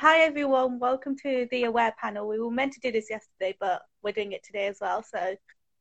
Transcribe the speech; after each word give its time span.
hi 0.00 0.20
everyone. 0.20 0.78
Welcome 0.78 1.16
to 1.24 1.48
the 1.50 1.64
Aware 1.64 1.92
panel. 2.00 2.28
We 2.28 2.38
were 2.38 2.52
meant 2.52 2.72
to 2.74 2.80
do 2.80 2.92
this 2.92 3.10
yesterday, 3.10 3.56
but 3.58 3.82
we're 4.00 4.12
doing 4.12 4.30
it 4.30 4.44
today 4.44 4.68
as 4.68 4.78
well. 4.80 5.02
So, 5.02 5.34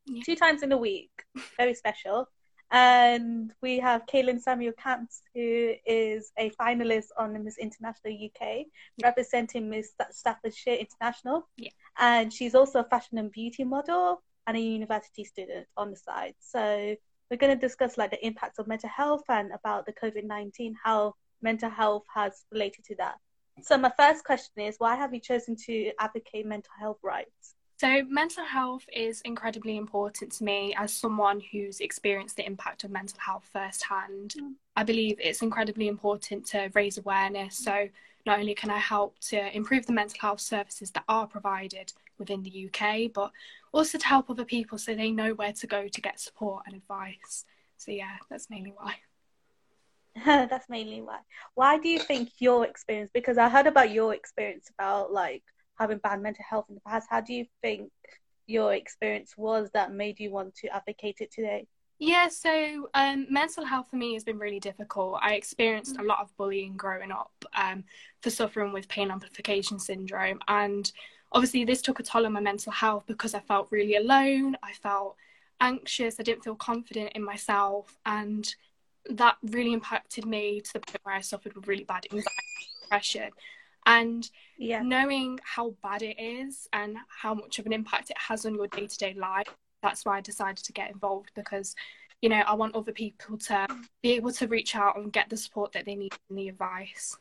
yeah. 0.08 0.24
two 0.26 0.36
times 0.36 0.64
in 0.64 0.72
a 0.72 0.78
week, 0.78 1.12
very 1.56 1.76
special. 1.76 2.28
And 2.72 3.54
we 3.62 3.78
have 3.78 4.08
Caitlin 4.08 4.42
Samuel 4.42 4.74
Camps, 4.74 5.22
who 5.36 5.74
is 5.86 6.32
a 6.40 6.50
finalist 6.60 7.10
on 7.16 7.34
the 7.34 7.38
Miss 7.38 7.60
International 7.60 8.12
UK, 8.12 8.66
representing 9.04 9.70
Miss 9.70 9.92
Staffordshire 10.10 10.74
International. 10.74 11.48
Yeah. 11.56 11.70
And 12.00 12.34
she's 12.34 12.56
also 12.56 12.80
a 12.80 12.90
fashion 12.90 13.20
and 13.20 13.32
beauty 13.32 13.66
model 13.66 14.24
and 14.48 14.58
a 14.58 14.60
university 14.60 15.26
student 15.26 15.68
on 15.78 15.92
the 15.92 15.96
side. 15.96 16.34
So 16.40 16.96
we're 17.30 17.38
going 17.38 17.56
to 17.56 17.68
discuss 17.68 18.00
like 18.00 18.10
the 18.10 18.26
impacts 18.26 18.58
of 18.58 18.66
mental 18.66 18.90
health 18.90 19.26
and 19.30 19.52
about 19.52 19.86
the 19.86 19.94
COVID 19.94 20.24
nineteen, 20.24 20.76
how 20.84 21.14
mental 21.44 21.70
health 21.70 22.06
has 22.16 22.46
related 22.52 22.84
to 22.86 22.96
that. 22.96 23.18
So 23.62 23.78
my 23.78 23.92
first 23.98 24.24
question 24.24 24.64
is, 24.64 24.76
why 24.78 24.96
have 24.96 25.14
you 25.14 25.20
chosen 25.20 25.56
to 25.66 25.92
advocate 26.00 26.46
mental 26.46 26.74
health 26.80 27.00
rights? 27.04 27.56
So, 27.80 28.02
mental 28.10 28.44
health 28.44 28.86
is 28.92 29.22
incredibly 29.22 29.78
important 29.78 30.32
to 30.34 30.44
me 30.44 30.74
as 30.76 30.92
someone 30.92 31.40
who's 31.52 31.80
experienced 31.80 32.36
the 32.36 32.46
impact 32.46 32.84
of 32.84 32.90
mental 32.90 33.20
health 33.20 33.48
firsthand. 33.54 34.34
Mm. 34.40 34.54
I 34.76 34.84
believe 34.84 35.18
it's 35.20 35.44
incredibly 35.44 35.88
important 35.88 36.48
to 36.48 36.72
raise 36.74 36.98
awareness. 36.98 37.56
So, 37.56 37.88
not 38.26 38.40
only 38.40 38.56
can 38.56 38.72
I 38.72 38.80
help 38.80 39.20
to 39.30 39.56
improve 39.56 39.86
the 39.86 39.94
mental 39.94 40.18
health 40.20 40.42
services 40.42 40.90
that 40.92 41.04
are 41.08 41.28
provided 41.28 41.94
within 42.18 42.42
the 42.42 42.68
UK, 42.68 43.14
but 43.14 43.32
also 43.72 44.00
to 44.00 44.08
help 44.08 44.32
other 44.32 44.44
people 44.44 44.80
so 44.80 44.96
they 44.96 45.12
know 45.12 45.36
where 45.36 45.54
to 45.54 45.68
go 45.68 45.88
to 45.88 46.02
get 46.02 46.20
support 46.20 46.64
and 46.66 46.76
advice. 46.76 47.46
So, 47.78 47.92
yeah, 47.92 48.18
that's 48.28 48.50
mainly 48.50 48.74
why. 48.76 48.96
that's 50.26 50.70
mainly 50.70 51.02
why. 51.02 51.20
Why 51.56 51.78
do 51.78 51.90
you 51.90 52.00
think 52.00 52.30
your 52.40 52.66
experience? 52.66 53.12
Because 53.14 53.38
I 53.38 53.50
heard 53.50 53.68
about 53.68 53.92
your 53.92 54.14
experience 54.14 54.70
about 54.78 55.12
like 55.12 55.44
having 55.78 56.00
bad 56.00 56.22
mental 56.22 56.46
health 56.50 56.66
in 56.70 56.76
the 56.76 56.82
past. 56.82 57.08
How 57.10 57.22
do 57.22 57.34
you 57.34 57.46
think 57.62 57.92
your 58.48 58.74
experience 58.74 59.34
was 59.38 59.70
that 59.74 59.92
made 59.92 60.20
you 60.20 60.32
want 60.32 60.56
to 60.56 60.68
advocate 60.70 61.18
it 61.20 61.32
today? 61.32 61.68
Yeah, 62.00 62.28
so 62.28 62.90
um, 62.94 63.26
mental 63.30 63.66
health 63.66 63.88
for 63.90 63.96
me 63.96 64.14
has 64.14 64.24
been 64.24 64.38
really 64.38 64.60
difficult. 64.60 65.20
I 65.22 65.34
experienced 65.34 65.98
a 65.98 66.04
lot 66.04 66.20
of 66.20 66.36
bullying 66.38 66.78
growing 66.78 67.12
up 67.12 67.32
um, 67.56 67.84
for 68.22 68.30
suffering 68.30 68.72
with 68.72 68.88
pain 68.88 69.10
amplification 69.10 69.80
syndrome. 69.80 70.40
And 70.48 70.92
obviously, 71.32 71.66
this 71.66 71.82
took 71.82 72.00
a 72.00 72.04
toll 72.04 72.28
on 72.28 72.34
my 72.34 72.40
mental 72.40 72.72
health 72.72 73.06
because 73.08 73.34
I 73.34 73.40
felt 73.40 73.72
really 73.72 73.96
alone. 73.96 74.58
I 74.62 74.74
felt 74.74 75.16
anxious. 75.60 76.20
I 76.20 76.24
didn't 76.24 76.44
feel 76.44 76.56
confident 76.56 77.14
in 77.16 77.24
myself. 77.24 77.98
And 78.06 78.48
that 79.12 79.38
really 79.44 79.74
impacted 79.74 80.26
me 80.26 80.62
to 80.62 80.74
the 80.74 80.80
point 80.80 81.00
where 81.04 81.16
I 81.16 81.22
suffered 81.22 81.54
with 81.54 81.68
really 81.68 81.84
bad 81.84 82.06
anxiety 82.12 82.32
depression. 82.82 83.30
And 83.86 84.30
yeah. 84.58 84.82
knowing 84.82 85.40
how 85.44 85.76
bad 85.82 86.02
it 86.02 86.20
is 86.20 86.68
and 86.74 86.98
how 87.08 87.34
much 87.34 87.60
of 87.60 87.66
an 87.66 87.74
impact 87.74 88.10
it 88.10 88.18
has 88.18 88.46
on 88.46 88.56
your 88.56 88.68
day 88.68 88.88
to 88.88 88.98
day 88.98 89.14
life, 89.14 89.48
that's 89.82 90.06
why 90.06 90.18
I 90.18 90.22
decided 90.22 90.64
to 90.66 90.74
get 90.74 90.92
involved 90.92 91.32
because, 91.36 91.74
you 92.22 92.30
know, 92.30 92.42
I 92.46 92.54
want 92.56 92.76
other 92.76 92.92
people 92.92 93.38
to 93.38 93.68
be 94.02 94.12
able 94.14 94.32
to 94.34 94.48
reach 94.48 94.76
out 94.76 94.98
and 94.98 95.14
get 95.14 95.30
the 95.30 95.38
support 95.38 95.72
that 95.74 95.86
they 95.86 95.96
need 95.96 96.14
and 96.30 96.38
the 96.38 96.50
advice. 96.50 97.18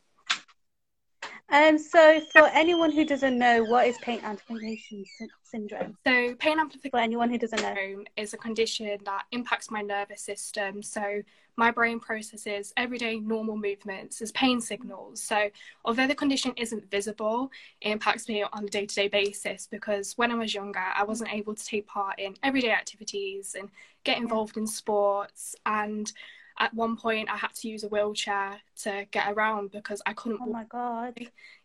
Um, 1.48 1.78
so, 1.78 2.20
for 2.32 2.48
anyone 2.48 2.90
who 2.90 3.04
doesn't 3.04 3.38
know, 3.38 3.62
what 3.64 3.86
is 3.86 3.96
pain 3.98 4.20
amplification 4.24 5.04
syndrome? 5.44 5.96
So, 6.04 6.34
pain 6.34 6.58
amplification 6.58 6.90
for 6.90 6.98
anyone 6.98 7.30
who 7.30 7.38
doesn't 7.38 7.62
know 7.62 8.04
is 8.16 8.34
a 8.34 8.36
condition 8.36 8.98
that 9.04 9.24
impacts 9.30 9.70
my 9.70 9.80
nervous 9.80 10.22
system. 10.22 10.82
So, 10.82 11.22
my 11.56 11.70
brain 11.70 12.00
processes 12.00 12.72
everyday 12.76 13.18
normal 13.20 13.56
movements 13.56 14.20
as 14.20 14.32
pain 14.32 14.60
signals. 14.60 15.22
So, 15.22 15.48
although 15.84 16.08
the 16.08 16.16
condition 16.16 16.52
isn't 16.56 16.90
visible, 16.90 17.50
it 17.80 17.90
impacts 17.90 18.28
me 18.28 18.42
on 18.52 18.64
a 18.64 18.68
day 18.68 18.86
to 18.86 18.94
day 18.94 19.08
basis 19.08 19.68
because 19.70 20.14
when 20.18 20.32
I 20.32 20.34
was 20.34 20.52
younger, 20.52 20.84
I 20.94 21.04
wasn't 21.04 21.32
able 21.32 21.54
to 21.54 21.64
take 21.64 21.86
part 21.86 22.18
in 22.18 22.34
everyday 22.42 22.72
activities 22.72 23.54
and 23.58 23.70
get 24.02 24.18
involved 24.18 24.56
in 24.56 24.66
sports 24.66 25.54
and 25.64 26.12
at 26.58 26.74
one 26.74 26.96
point 26.96 27.30
I 27.30 27.36
had 27.36 27.54
to 27.54 27.68
use 27.68 27.84
a 27.84 27.88
wheelchair 27.88 28.60
to 28.82 29.06
get 29.10 29.32
around 29.32 29.70
because 29.70 30.02
I 30.06 30.12
couldn't. 30.12 30.40
Oh 30.42 30.46
my 30.46 30.64
god! 30.64 31.18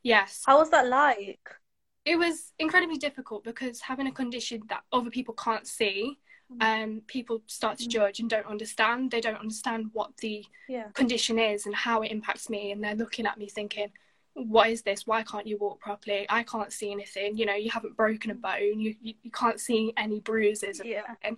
Yes. 0.04 0.44
How 0.46 0.60
was 0.60 0.70
that 0.72 0.88
like? 0.88 1.50
It 2.06 2.18
was 2.18 2.52
incredibly 2.58 2.98
difficult 2.98 3.44
because 3.44 3.80
having 3.80 4.08
a 4.08 4.12
condition 4.12 4.64
that 4.70 4.82
other 4.92 5.12
people 5.12 5.36
can't 5.36 5.68
see, 5.68 6.18
mm. 6.52 6.64
um, 6.64 7.02
people 7.06 7.44
start 7.46 7.78
to 7.78 7.86
mm. 7.86 7.90
judge 7.90 8.20
and 8.20 8.30
don't 8.30 8.48
understand. 8.48 9.12
They 9.12 9.22
don't 9.22 9.40
understand 9.40 9.92
what 9.94 10.18
the 10.18 10.44
yeah. 10.68 10.88
condition 10.94 11.38
is 11.38 11.66
and 11.66 11.76
how 11.76 12.02
it 12.02 12.12
impacts 12.12 12.50
me, 12.50 12.72
and 12.72 12.84
they're 12.84 12.96
looking 12.96 13.26
at 13.26 13.38
me 13.38 13.48
thinking, 13.48 13.92
"What 14.34 14.70
is 14.70 14.82
this? 14.82 15.06
Why 15.08 15.24
can't 15.24 15.48
you 15.48 15.58
walk 15.58 15.80
properly? 15.80 16.26
I 16.28 16.44
can't 16.44 16.74
see 16.74 16.92
anything. 16.92 17.38
You 17.38 17.46
know, 17.46 17.56
you 17.56 17.70
haven't 17.70 17.96
broken 17.96 18.32
a 18.32 18.36
bone. 18.36 18.80
You 18.80 18.96
you, 19.02 19.14
you 19.22 19.32
can't 19.32 19.60
see 19.60 19.94
any 19.96 20.20
bruises. 20.20 20.82
Yeah. 20.84 21.16
And 21.22 21.38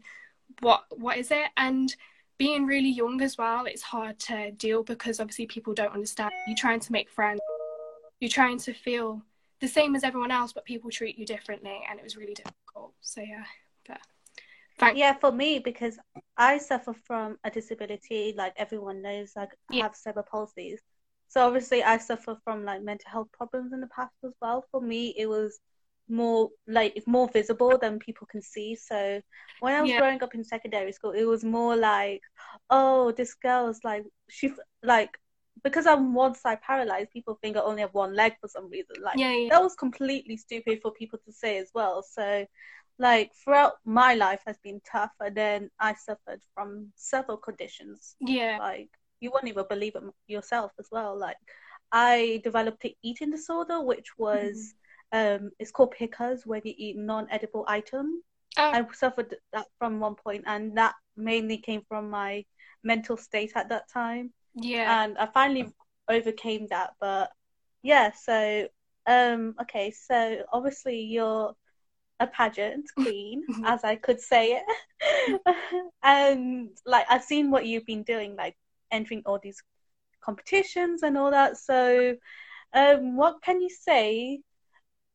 what 0.61 0.85
what 0.91 1.17
is 1.17 1.29
it? 1.31 1.49
And 1.57 1.93
being 2.37 2.65
really 2.65 2.89
young 2.89 3.21
as 3.21 3.37
well, 3.37 3.65
it's 3.65 3.81
hard 3.81 4.19
to 4.19 4.51
deal 4.51 4.83
because 4.83 5.19
obviously 5.19 5.45
people 5.45 5.73
don't 5.73 5.93
understand. 5.93 6.31
You're 6.47 6.57
trying 6.57 6.79
to 6.81 6.91
make 6.91 7.09
friends, 7.09 7.41
you're 8.19 8.29
trying 8.29 8.57
to 8.59 8.73
feel 8.73 9.21
the 9.59 9.67
same 9.67 9.95
as 9.95 10.03
everyone 10.03 10.31
else, 10.31 10.53
but 10.53 10.65
people 10.65 10.89
treat 10.89 11.17
you 11.17 11.25
differently, 11.25 11.81
and 11.89 11.99
it 11.99 12.03
was 12.03 12.17
really 12.17 12.33
difficult. 12.33 12.93
So 13.01 13.21
yeah, 13.21 13.45
but 13.87 13.99
thanks. 14.77 14.99
Yeah, 14.99 15.13
for 15.13 15.31
me 15.31 15.59
because 15.59 15.97
I 16.37 16.57
suffer 16.57 16.93
from 16.93 17.37
a 17.43 17.49
disability, 17.49 18.33
like 18.35 18.53
everyone 18.57 19.01
knows, 19.01 19.33
like 19.35 19.51
yeah. 19.69 19.81
I 19.81 19.83
have 19.83 19.95
cerebral 19.95 20.25
palsy. 20.29 20.77
So 21.29 21.45
obviously 21.47 21.83
I 21.83 21.97
suffer 21.97 22.37
from 22.43 22.63
like 22.63 22.83
mental 22.83 23.09
health 23.09 23.29
problems 23.31 23.73
in 23.73 23.81
the 23.81 23.87
past 23.87 24.13
as 24.23 24.33
well. 24.41 24.65
For 24.71 24.81
me, 24.81 25.15
it 25.17 25.27
was 25.27 25.59
more 26.09 26.49
like 26.67 26.93
it's 26.95 27.07
more 27.07 27.29
visible 27.29 27.77
than 27.77 27.99
people 27.99 28.27
can 28.27 28.41
see. 28.41 28.75
So 28.75 29.21
when 29.59 29.73
I 29.73 29.81
was 29.81 29.89
yeah. 29.89 29.99
growing 29.99 30.21
up 30.21 30.35
in 30.35 30.43
secondary 30.43 30.91
school, 30.91 31.11
it 31.11 31.25
was 31.25 31.43
more 31.43 31.75
like, 31.75 32.21
oh, 32.69 33.11
this 33.11 33.33
girl's 33.35 33.79
like 33.83 34.03
she 34.29 34.51
like 34.83 35.17
because 35.63 35.87
I'm 35.87 36.13
one 36.13 36.35
side 36.35 36.61
paralyzed, 36.61 37.11
people 37.11 37.37
think 37.41 37.55
I 37.55 37.61
only 37.61 37.81
have 37.81 37.93
one 37.93 38.15
leg 38.15 38.33
for 38.41 38.47
some 38.47 38.69
reason. 38.69 38.97
Like 39.01 39.17
yeah, 39.17 39.33
yeah. 39.33 39.49
that 39.51 39.63
was 39.63 39.75
completely 39.75 40.37
stupid 40.37 40.79
for 40.81 40.91
people 40.91 41.19
to 41.25 41.31
say 41.31 41.57
as 41.57 41.69
well. 41.73 42.03
So 42.03 42.45
like 42.99 43.31
throughout 43.43 43.73
my 43.85 44.13
life 44.13 44.41
has 44.45 44.57
been 44.63 44.81
tough 44.89 45.11
and 45.19 45.35
then 45.35 45.69
I 45.79 45.93
suffered 45.95 46.41
from 46.53 46.91
several 46.95 47.37
conditions. 47.37 48.15
Yeah. 48.19 48.57
Like 48.59 48.89
you 49.19 49.31
won't 49.31 49.47
even 49.47 49.65
believe 49.69 49.95
it 49.95 50.03
yourself 50.27 50.71
as 50.79 50.89
well. 50.91 51.17
Like 51.17 51.37
I 51.91 52.41
developed 52.43 52.83
an 52.83 52.91
eating 53.03 53.31
disorder 53.31 53.81
which 53.81 54.09
was 54.17 54.53
mm-hmm 54.53 54.79
um, 55.13 55.51
it's 55.59 55.71
called 55.71 55.91
pickers, 55.91 56.45
where 56.45 56.61
you 56.63 56.73
eat 56.75 56.97
non-edible 56.97 57.65
items. 57.67 58.23
Oh. 58.57 58.71
I 58.71 58.85
suffered 58.93 59.35
that 59.53 59.67
from 59.79 59.99
one 59.99 60.15
point, 60.15 60.43
and 60.47 60.75
that 60.77 60.95
mainly 61.15 61.57
came 61.57 61.83
from 61.87 62.09
my 62.09 62.43
mental 62.83 63.15
state 63.15 63.51
at 63.55 63.69
that 63.69 63.89
time. 63.89 64.33
Yeah, 64.55 65.03
and 65.03 65.17
I 65.17 65.27
finally 65.27 65.71
overcame 66.09 66.67
that. 66.69 66.93
But 66.99 67.31
yeah, 67.83 68.11
so 68.11 68.67
um, 69.05 69.55
okay, 69.61 69.91
so 69.91 70.43
obviously 70.51 71.01
you're 71.01 71.53
a 72.19 72.27
pageant 72.27 72.85
queen, 72.97 73.43
as 73.65 73.83
I 73.83 73.95
could 73.95 74.19
say 74.19 74.61
it, 74.61 75.41
and 76.03 76.69
like 76.85 77.05
I've 77.09 77.23
seen 77.23 77.51
what 77.51 77.65
you've 77.67 77.85
been 77.85 78.03
doing, 78.03 78.35
like 78.35 78.55
entering 78.91 79.21
all 79.25 79.39
these 79.41 79.61
competitions 80.21 81.03
and 81.03 81.17
all 81.17 81.31
that. 81.31 81.57
So, 81.57 82.15
um, 82.73 83.15
what 83.15 83.43
can 83.43 83.61
you 83.61 83.69
say 83.69 84.41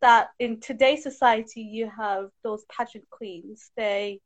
that 0.00 0.28
in 0.38 0.60
today's 0.60 1.02
society 1.02 1.62
you 1.62 1.90
have 1.96 2.30
those 2.42 2.64
pageant 2.66 3.08
queens. 3.10 3.70
They 3.76 4.20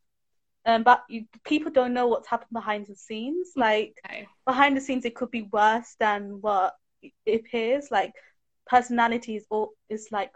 um, 0.64 0.84
but 0.84 1.02
you, 1.08 1.24
people 1.44 1.72
don't 1.72 1.94
know 1.94 2.06
what's 2.06 2.28
happened 2.28 2.52
behind 2.52 2.86
the 2.86 2.94
scenes. 2.94 3.50
Like 3.56 3.94
okay. 4.06 4.28
behind 4.46 4.76
the 4.76 4.80
scenes, 4.80 5.04
it 5.04 5.14
could 5.14 5.30
be 5.30 5.48
worse 5.52 5.96
than 5.98 6.40
what 6.40 6.74
it 7.26 7.40
appears. 7.40 7.90
Like 7.90 8.12
personality 8.66 9.36
is 9.36 9.44
all 9.50 9.70
is 9.88 10.08
like 10.12 10.30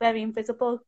very 0.00 0.22
invisible, 0.22 0.80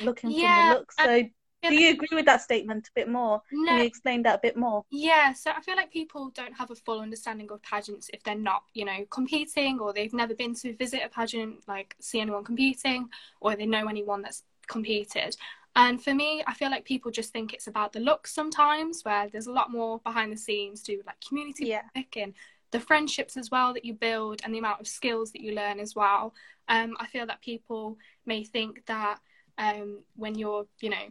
looking 0.00 0.30
yeah, 0.30 0.40
from 0.40 0.68
the 0.68 0.78
look. 0.78 0.92
So 0.92 1.28
do 1.62 1.74
you 1.74 1.90
agree 1.90 2.08
with 2.12 2.26
that 2.26 2.42
statement 2.42 2.88
a 2.88 2.90
bit 2.94 3.08
more? 3.08 3.42
No. 3.52 3.72
Can 3.72 3.78
you 3.78 3.84
explain 3.84 4.22
that 4.22 4.36
a 4.36 4.40
bit 4.42 4.56
more? 4.56 4.84
Yeah, 4.90 5.32
so 5.32 5.50
I 5.50 5.60
feel 5.60 5.76
like 5.76 5.92
people 5.92 6.30
don't 6.30 6.54
have 6.54 6.70
a 6.70 6.74
full 6.74 7.00
understanding 7.00 7.50
of 7.50 7.62
pageants 7.62 8.10
if 8.12 8.22
they're 8.22 8.34
not, 8.34 8.62
you 8.74 8.84
know, 8.84 9.04
competing 9.10 9.80
or 9.80 9.92
they've 9.92 10.12
never 10.12 10.34
been 10.34 10.54
to 10.56 10.74
visit 10.76 11.00
a 11.04 11.08
pageant, 11.08 11.66
like 11.66 11.96
see 12.00 12.20
anyone 12.20 12.44
competing, 12.44 13.08
or 13.40 13.56
they 13.56 13.66
know 13.66 13.86
anyone 13.88 14.22
that's 14.22 14.44
competed. 14.66 15.36
And 15.74 16.02
for 16.02 16.14
me, 16.14 16.42
I 16.46 16.54
feel 16.54 16.70
like 16.70 16.84
people 16.84 17.10
just 17.10 17.32
think 17.32 17.52
it's 17.52 17.66
about 17.66 17.92
the 17.92 18.00
looks 18.00 18.32
sometimes, 18.32 19.02
where 19.04 19.28
there's 19.28 19.46
a 19.46 19.52
lot 19.52 19.70
more 19.70 20.00
behind 20.00 20.32
the 20.32 20.36
scenes 20.36 20.82
to 20.82 20.92
do 20.92 20.98
with 20.98 21.06
like 21.06 21.20
community 21.26 21.66
yeah. 21.66 21.82
and 22.16 22.34
the 22.70 22.80
friendships 22.80 23.36
as 23.36 23.50
well 23.50 23.74
that 23.74 23.84
you 23.84 23.94
build 23.94 24.40
and 24.42 24.54
the 24.54 24.58
amount 24.58 24.80
of 24.80 24.86
skills 24.86 25.32
that 25.32 25.42
you 25.42 25.52
learn 25.52 25.78
as 25.78 25.94
well. 25.94 26.34
Um, 26.68 26.96
I 26.98 27.06
feel 27.06 27.26
that 27.26 27.42
people 27.42 27.98
may 28.24 28.42
think 28.42 28.86
that 28.86 29.18
um, 29.58 30.00
when 30.16 30.34
you're, 30.34 30.66
you 30.80 30.90
know, 30.90 31.06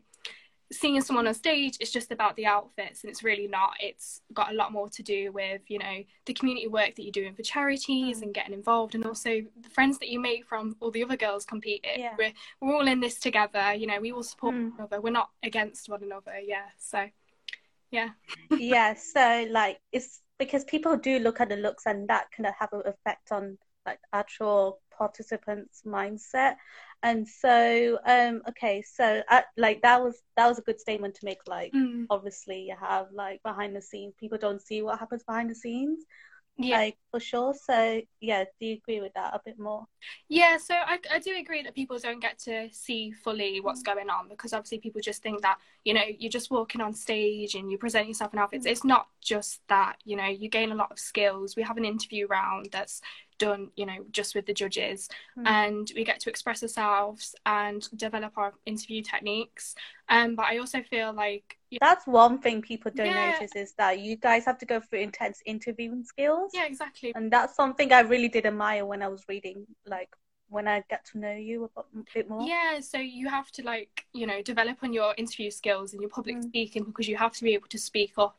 seeing 0.72 1.00
someone 1.02 1.28
on 1.28 1.34
stage 1.34 1.78
is 1.80 1.92
just 1.92 2.12
about 2.12 2.36
the 2.36 2.46
outfits 2.46 3.04
and 3.04 3.12
it's 3.12 3.24
really 3.24 3.48
not 3.48 3.72
it's 3.80 4.22
got 4.34 4.52
a 4.52 4.56
lot 4.56 4.72
more 4.72 4.90
to 4.90 5.04
do 5.04 5.32
with 5.32 5.62
you 5.68 5.78
know 5.78 6.04
the 6.26 6.34
community 6.34 6.68
work 6.68 6.96
that 6.96 7.04
you're 7.04 7.12
doing 7.12 7.36
for 7.36 7.44
charities 7.44 8.20
mm. 8.20 8.24
and 8.24 8.34
getting 8.34 8.54
involved 8.54 8.96
and 8.96 9.06
also 9.06 9.42
the 9.62 9.70
friends 9.70 10.00
that 10.00 10.10
you 10.10 10.20
make 10.20 10.46
from 10.46 10.76
all 10.80 10.90
the 10.90 11.04
other 11.04 11.18
girls 11.18 11.46
competing 11.46 11.92
yeah. 11.98 12.16
we're, 12.18 12.34
we're 12.62 12.76
all 12.76 12.88
in 12.88 13.00
this 13.00 13.20
together 13.20 13.74
you 13.74 13.86
know 13.86 14.00
we 14.00 14.12
all 14.12 14.24
support 14.24 14.56
mm. 14.56 14.64
one 14.64 14.74
another 14.80 15.02
we're 15.02 15.12
not 15.12 15.30
against 15.44 15.88
one 15.88 16.02
another 16.02 16.34
yeah 16.44 16.66
so 16.78 17.08
yeah 17.92 18.10
yeah 18.58 18.94
so 18.96 19.46
like 19.52 19.80
it's 19.92 20.22
because 20.40 20.64
people 20.64 20.98
do 20.98 21.20
look 21.20 21.40
at 21.40 21.50
the 21.50 21.56
looks 21.56 21.86
and 21.86 22.08
that 22.08 22.26
kind 22.36 22.48
of 22.48 22.54
have 22.60 22.74
an 22.74 22.82
effect 22.86 23.32
on 23.32 23.58
like 23.86 24.00
actual 24.14 24.80
participants 24.98 25.84
mindset 25.86 26.56
and 27.04 27.28
so 27.28 28.00
um 28.06 28.42
okay 28.48 28.82
so 28.82 29.22
uh, 29.30 29.42
like 29.58 29.82
that 29.82 30.02
was 30.02 30.22
that 30.36 30.48
was 30.48 30.58
a 30.58 30.62
good 30.64 30.80
statement 30.80 31.14
to 31.14 31.26
make 31.26 31.40
like 31.48 31.72
mm. 31.74 32.06
obviously 32.10 32.62
you 32.62 32.76
have 32.80 33.08
like 33.14 33.42
behind 33.44 33.76
the 33.76 33.82
scenes 33.82 34.14
people 34.20 34.38
don't 34.38 34.62
see 34.62 34.82
what 34.82 35.00
happens 35.00 35.24
behind 35.24 35.50
the 35.50 35.56
scenes 35.56 36.04
yeah. 36.58 36.78
like 36.78 36.98
for 37.12 37.20
sure 37.20 37.54
so 37.54 38.02
yeah 38.22 38.46
do 38.60 38.66
you 38.66 38.76
agree 38.76 39.02
with 39.02 39.14
that 39.14 39.34
a 39.34 39.42
bit 39.44 39.60
more 39.60 39.86
yeah 40.30 40.56
so 40.58 40.74
I, 40.74 41.00
I 41.12 41.20
do 41.20 41.36
agree 41.38 41.62
that 41.64 41.76
people 41.76 41.98
don't 42.00 42.22
get 42.22 42.40
to 42.40 42.70
see 42.72 43.12
fully 43.12 43.60
what's 43.60 43.82
mm. 43.82 43.88
going 43.88 44.10
on 44.10 44.30
because 44.30 44.54
obviously 44.54 44.80
people 44.80 45.02
just 45.02 45.22
think 45.22 45.42
that 45.42 45.58
you 45.84 45.94
know 45.94 46.04
you're 46.18 46.32
just 46.32 46.52
walking 46.52 46.80
on 46.80 46.94
stage 46.94 47.56
and 47.56 47.70
you 47.70 47.78
present 47.78 48.08
yourself 48.08 48.34
in 48.34 48.40
outfits 48.40 48.66
mm. 48.66 48.72
it's 48.72 48.86
not 48.86 49.08
just 49.22 49.60
that 49.68 49.98
you 50.06 50.16
know 50.16 50.28
you 50.28 50.48
gain 50.50 50.72
a 50.72 50.76
lot 50.76 50.92
of 50.92 51.00
skills 51.00 51.56
we 51.58 51.64
have 51.64 51.78
an 51.78 51.86
interview 51.86 52.26
round 52.28 52.70
that's 52.72 53.02
done 53.38 53.70
you 53.76 53.86
know 53.86 53.98
just 54.12 54.36
with 54.36 54.46
the 54.46 54.54
judges 54.54 55.10
mm. 55.38 55.44
and 55.46 55.92
we 55.96 56.04
get 56.04 56.20
to 56.20 56.30
express 56.30 56.64
ourselves 56.64 57.36
and 57.46 57.90
develop 57.96 58.34
our 58.38 58.54
interview 58.66 59.02
techniques 59.02 59.76
um 60.10 60.36
but 60.36 60.46
i 60.46 60.58
also 60.58 60.82
feel 60.82 61.14
like 61.14 61.58
that's 61.82 62.08
one 62.08 62.40
thing 62.40 62.62
people 62.62 62.92
don't 62.96 63.08
yeah. 63.08 63.32
notice 63.32 63.56
is 63.56 63.74
that 63.78 64.00
you 64.00 64.16
guys 64.16 64.46
have 64.46 64.58
to 64.58 64.66
go 64.66 64.80
through 64.80 65.00
intense 65.00 65.42
interviewing 65.46 66.04
skills 66.04 66.52
yeah 66.54 66.66
exactly 66.66 67.12
and 67.16 67.32
that's 67.32 67.56
something 67.56 67.92
i 67.92 68.00
really 68.02 68.30
did 68.30 68.46
admire 68.46 68.86
when 68.86 69.02
i 69.02 69.08
was 69.08 69.24
reading 69.28 69.66
like 69.86 70.10
when 70.50 70.68
I 70.68 70.84
get 70.90 71.04
to 71.12 71.18
know 71.18 71.34
you 71.34 71.70
a 71.76 71.82
bit 72.14 72.30
more. 72.30 72.42
Yeah, 72.44 72.80
so 72.80 72.98
you 72.98 73.28
have 73.30 73.52
to 73.52 73.64
like, 73.64 74.06
you 74.14 74.28
know, 74.28 74.42
develop 74.42 74.78
on 74.84 74.94
your 74.94 75.14
interview 75.18 75.50
skills 75.50 75.94
and 75.94 76.02
your 76.02 76.10
public 76.10 76.38
mm. 76.38 76.44
speaking 76.44 76.84
because 76.84 77.08
you 77.08 77.18
have 77.18 77.34
to 77.34 77.44
be 77.44 77.54
able 77.54 77.68
to 77.70 77.80
speak 77.80 78.14
up 78.18 78.38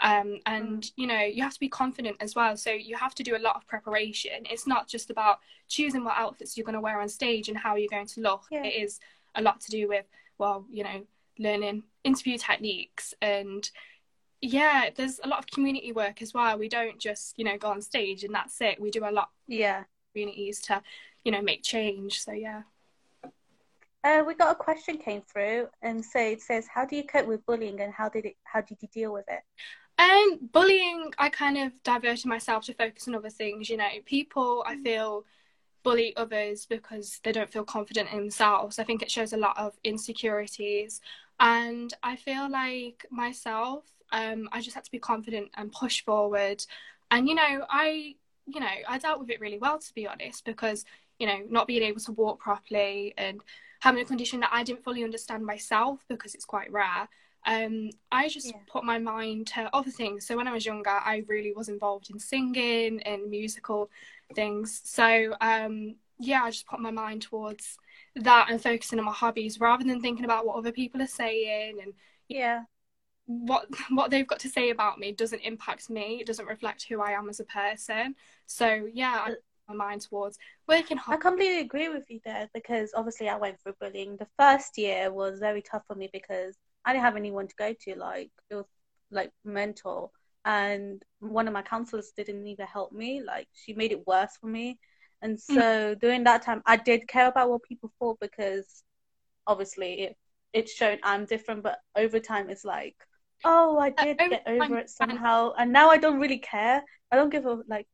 um, 0.00 0.38
and 0.46 0.82
mm. 0.82 0.92
you 0.96 1.06
know 1.06 1.20
you 1.20 1.42
have 1.42 1.52
to 1.52 1.60
be 1.60 1.68
confident 1.68 2.16
as 2.20 2.34
well. 2.34 2.56
So 2.56 2.70
you 2.70 2.96
have 2.96 3.14
to 3.16 3.22
do 3.22 3.36
a 3.36 3.38
lot 3.38 3.56
of 3.56 3.66
preparation. 3.66 4.44
It's 4.50 4.66
not 4.66 4.88
just 4.88 5.10
about 5.10 5.40
choosing 5.68 6.04
what 6.04 6.16
outfits 6.16 6.56
you're 6.56 6.64
going 6.64 6.74
to 6.74 6.80
wear 6.80 7.00
on 7.00 7.08
stage 7.08 7.48
and 7.48 7.56
how 7.56 7.76
you're 7.76 7.88
going 7.88 8.06
to 8.06 8.20
look. 8.20 8.44
Yeah. 8.50 8.64
it 8.64 8.82
is 8.82 8.98
a 9.34 9.42
lot 9.42 9.60
to 9.60 9.70
do 9.70 9.88
with 9.88 10.06
well 10.38 10.66
you 10.70 10.84
know 10.84 11.04
learning 11.38 11.84
interview 12.04 12.38
techniques. 12.38 13.14
And 13.20 13.68
yeah 14.42 14.88
there's 14.96 15.20
a 15.22 15.28
lot 15.28 15.40
of 15.40 15.46
community 15.48 15.92
work 15.92 16.22
as 16.22 16.32
well. 16.32 16.58
We 16.58 16.68
don't 16.68 16.98
just 16.98 17.34
you 17.38 17.44
know 17.44 17.58
go 17.58 17.68
on 17.68 17.82
stage 17.82 18.24
and 18.24 18.34
that's 18.34 18.60
it. 18.60 18.80
We 18.80 18.90
do 18.90 19.04
a 19.04 19.12
lot 19.12 19.30
yeah. 19.46 19.84
communities 20.12 20.60
to 20.62 20.82
you 21.24 21.32
know 21.32 21.42
make 21.42 21.62
change. 21.62 22.20
So 22.20 22.32
yeah. 22.32 22.62
Uh, 24.02 24.24
we 24.26 24.34
got 24.34 24.52
a 24.52 24.54
question 24.54 24.96
came 24.96 25.20
through 25.20 25.68
and 25.82 26.02
so 26.02 26.18
it 26.18 26.40
says 26.40 26.66
how 26.66 26.86
do 26.86 26.96
you 26.96 27.04
cope 27.04 27.26
with 27.26 27.44
bullying 27.44 27.78
and 27.82 27.92
how 27.92 28.08
did 28.08 28.24
it 28.24 28.34
how 28.44 28.62
did 28.62 28.78
you 28.80 28.88
deal 28.94 29.12
with 29.12 29.26
it 29.28 29.42
um, 30.00 30.38
bullying, 30.52 31.12
I 31.18 31.28
kind 31.28 31.58
of 31.58 31.72
diverted 31.82 32.26
myself 32.26 32.64
to 32.66 32.74
focus 32.74 33.06
on 33.06 33.14
other 33.14 33.30
things. 33.30 33.68
You 33.68 33.76
know, 33.76 33.88
people 34.06 34.64
I 34.66 34.76
mm. 34.76 34.82
feel 34.82 35.24
bully 35.82 36.14
others 36.16 36.66
because 36.66 37.20
they 37.24 37.32
don't 37.32 37.50
feel 37.50 37.64
confident 37.64 38.10
in 38.10 38.18
themselves. 38.18 38.78
I 38.78 38.84
think 38.84 39.02
it 39.02 39.10
shows 39.10 39.32
a 39.32 39.38
lot 39.38 39.58
of 39.58 39.78
insecurities, 39.84 41.00
and 41.38 41.92
I 42.02 42.16
feel 42.16 42.50
like 42.50 43.06
myself, 43.10 43.84
um, 44.12 44.48
I 44.52 44.60
just 44.60 44.74
had 44.74 44.84
to 44.84 44.90
be 44.90 44.98
confident 44.98 45.50
and 45.56 45.72
push 45.72 46.02
forward. 46.02 46.64
And 47.10 47.28
you 47.28 47.34
know, 47.34 47.66
I, 47.68 48.14
you 48.46 48.60
know, 48.60 48.66
I 48.88 48.98
dealt 48.98 49.20
with 49.20 49.30
it 49.30 49.40
really 49.40 49.58
well 49.58 49.78
to 49.78 49.94
be 49.94 50.06
honest, 50.06 50.44
because 50.44 50.84
you 51.18 51.26
know, 51.26 51.40
not 51.50 51.66
being 51.66 51.82
able 51.82 52.00
to 52.00 52.12
walk 52.12 52.40
properly 52.40 53.12
and 53.18 53.42
having 53.80 54.00
a 54.00 54.06
condition 54.06 54.40
that 54.40 54.50
I 54.52 54.62
didn't 54.62 54.84
fully 54.84 55.04
understand 55.04 55.44
myself 55.44 56.00
because 56.08 56.34
it's 56.34 56.46
quite 56.46 56.72
rare 56.72 57.08
um, 57.46 57.90
I 58.12 58.28
just 58.28 58.48
yeah. 58.48 58.60
put 58.68 58.84
my 58.84 58.98
mind 58.98 59.48
to 59.48 59.70
other 59.74 59.90
things. 59.90 60.26
So 60.26 60.36
when 60.36 60.48
I 60.48 60.52
was 60.52 60.66
younger, 60.66 60.90
I 60.90 61.24
really 61.26 61.52
was 61.54 61.68
involved 61.68 62.10
in 62.10 62.18
singing 62.18 63.02
and 63.02 63.30
musical 63.30 63.90
things. 64.34 64.80
So 64.84 65.34
um, 65.40 65.96
yeah, 66.18 66.42
I 66.44 66.50
just 66.50 66.66
put 66.66 66.80
my 66.80 66.90
mind 66.90 67.22
towards 67.22 67.78
that 68.16 68.48
and 68.50 68.62
focusing 68.62 68.98
on 68.98 69.04
my 69.04 69.12
hobbies 69.12 69.60
rather 69.60 69.84
than 69.84 70.00
thinking 70.00 70.24
about 70.24 70.46
what 70.46 70.56
other 70.56 70.72
people 70.72 71.00
are 71.00 71.06
saying 71.06 71.78
and 71.82 71.92
yeah 72.28 72.62
what 73.26 73.66
what 73.90 74.10
they've 74.10 74.26
got 74.26 74.40
to 74.40 74.48
say 74.48 74.70
about 74.70 74.98
me 74.98 75.12
doesn't 75.12 75.40
impact 75.40 75.88
me 75.90 76.18
it 76.20 76.26
doesn't 76.26 76.46
reflect 76.46 76.86
who 76.88 77.00
i 77.00 77.12
am 77.12 77.28
as 77.28 77.40
a 77.40 77.44
person 77.44 78.14
so 78.46 78.88
yeah 78.92 79.22
I, 79.26 79.28
put 79.30 79.38
my 79.68 79.74
mind 79.74 80.00
towards 80.02 80.38
working 80.66 80.96
hard 80.96 81.18
i 81.18 81.20
completely 81.20 81.60
agree 81.60 81.88
with 81.88 82.04
you 82.08 82.20
there 82.24 82.50
because 82.52 82.90
obviously 82.96 83.28
i 83.28 83.36
went 83.36 83.60
through 83.60 83.74
bullying 83.80 84.16
the 84.16 84.26
first 84.38 84.76
year 84.76 85.12
was 85.12 85.38
very 85.38 85.62
tough 85.62 85.82
for 85.86 85.94
me 85.94 86.10
because 86.12 86.56
I 86.84 86.92
didn't 86.92 87.04
have 87.04 87.16
anyone 87.16 87.48
to 87.48 87.54
go 87.56 87.72
to. 87.72 87.94
Like 87.96 88.30
it 88.50 88.54
was 88.54 88.66
like 89.10 89.32
mental, 89.44 90.12
and 90.44 91.02
one 91.20 91.46
of 91.46 91.54
my 91.54 91.62
counselors 91.62 92.12
didn't 92.16 92.46
even 92.46 92.66
help 92.66 92.92
me. 92.92 93.22
Like 93.22 93.48
she 93.52 93.72
made 93.72 93.92
it 93.92 94.06
worse 94.06 94.36
for 94.40 94.46
me. 94.46 94.78
And 95.22 95.36
mm. 95.36 95.40
so 95.40 95.60
mm. 95.60 96.00
during 96.00 96.24
that 96.24 96.42
time, 96.42 96.62
I 96.66 96.76
did 96.76 97.08
care 97.08 97.28
about 97.28 97.50
what 97.50 97.62
people 97.62 97.92
thought 97.98 98.18
because 98.20 98.82
obviously 99.46 100.00
it 100.02 100.16
it's 100.52 100.72
shown 100.72 100.98
I'm 101.02 101.26
different. 101.26 101.62
But 101.62 101.78
over 101.96 102.18
time, 102.18 102.50
it's 102.50 102.64
like, 102.64 102.96
oh, 103.44 103.78
I 103.78 103.90
did 103.90 104.20
uh, 104.20 104.28
get 104.28 104.42
over 104.46 104.78
it 104.78 104.90
somehow, 104.90 105.52
and 105.58 105.72
now 105.72 105.90
I 105.90 105.98
don't 105.98 106.20
really 106.20 106.38
care. 106.38 106.82
I 107.10 107.16
don't 107.16 107.30
give 107.30 107.46
a 107.46 107.58
like. 107.68 107.88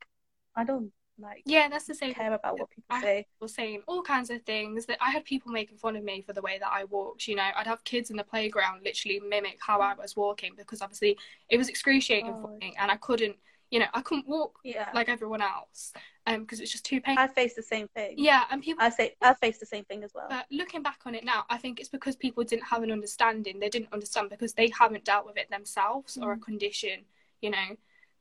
I 0.54 0.64
don't 0.64 0.90
like 1.18 1.42
yeah 1.46 1.68
that's 1.68 1.86
the 1.86 1.94
same 1.94 2.12
care 2.14 2.32
about 2.32 2.58
what 2.58 2.68
people 2.70 2.84
I 2.90 3.00
say 3.00 3.26
people 3.34 3.48
saying 3.48 3.82
all 3.86 4.02
kinds 4.02 4.30
of 4.30 4.42
things 4.42 4.86
that 4.86 4.98
i 5.00 5.10
had 5.10 5.24
people 5.24 5.50
making 5.50 5.78
fun 5.78 5.96
of 5.96 6.04
me 6.04 6.20
for 6.20 6.32
the 6.32 6.42
way 6.42 6.58
that 6.58 6.70
i 6.70 6.84
walked 6.84 7.26
you 7.26 7.34
know 7.36 7.48
i'd 7.56 7.66
have 7.66 7.84
kids 7.84 8.10
in 8.10 8.16
the 8.16 8.24
playground 8.24 8.82
literally 8.84 9.20
mimic 9.20 9.58
how 9.60 9.80
i 9.80 9.94
was 9.94 10.16
walking 10.16 10.52
because 10.56 10.82
obviously 10.82 11.16
it 11.48 11.56
was 11.56 11.68
excruciating 11.68 12.34
oh. 12.36 12.42
for 12.42 12.56
me 12.58 12.74
and 12.78 12.90
i 12.90 12.96
couldn't 12.96 13.36
you 13.70 13.80
know 13.80 13.86
i 13.94 14.00
couldn't 14.00 14.28
walk 14.28 14.58
yeah. 14.62 14.88
like 14.94 15.08
everyone 15.08 15.40
else 15.40 15.92
um 16.26 16.42
because 16.42 16.60
it's 16.60 16.70
just 16.70 16.84
too 16.84 17.00
painful 17.00 17.24
i 17.24 17.26
face 17.26 17.54
the 17.54 17.62
same 17.62 17.88
thing 17.88 18.14
yeah 18.16 18.44
and 18.50 18.62
people 18.62 18.84
i 18.84 18.88
say 18.88 19.14
i 19.22 19.34
face 19.34 19.58
the 19.58 19.66
same 19.66 19.84
thing 19.84 20.04
as 20.04 20.12
well 20.14 20.26
but 20.28 20.46
looking 20.50 20.82
back 20.82 21.00
on 21.06 21.14
it 21.14 21.24
now 21.24 21.44
i 21.50 21.56
think 21.56 21.80
it's 21.80 21.88
because 21.88 22.14
people 22.14 22.44
didn't 22.44 22.64
have 22.64 22.82
an 22.82 22.92
understanding 22.92 23.58
they 23.58 23.68
didn't 23.68 23.92
understand 23.92 24.30
because 24.30 24.52
they 24.52 24.70
haven't 24.78 25.04
dealt 25.04 25.26
with 25.26 25.36
it 25.36 25.50
themselves 25.50 26.16
mm. 26.16 26.22
or 26.22 26.32
a 26.32 26.36
mm. 26.36 26.42
condition 26.42 27.00
you 27.40 27.50
know 27.50 27.76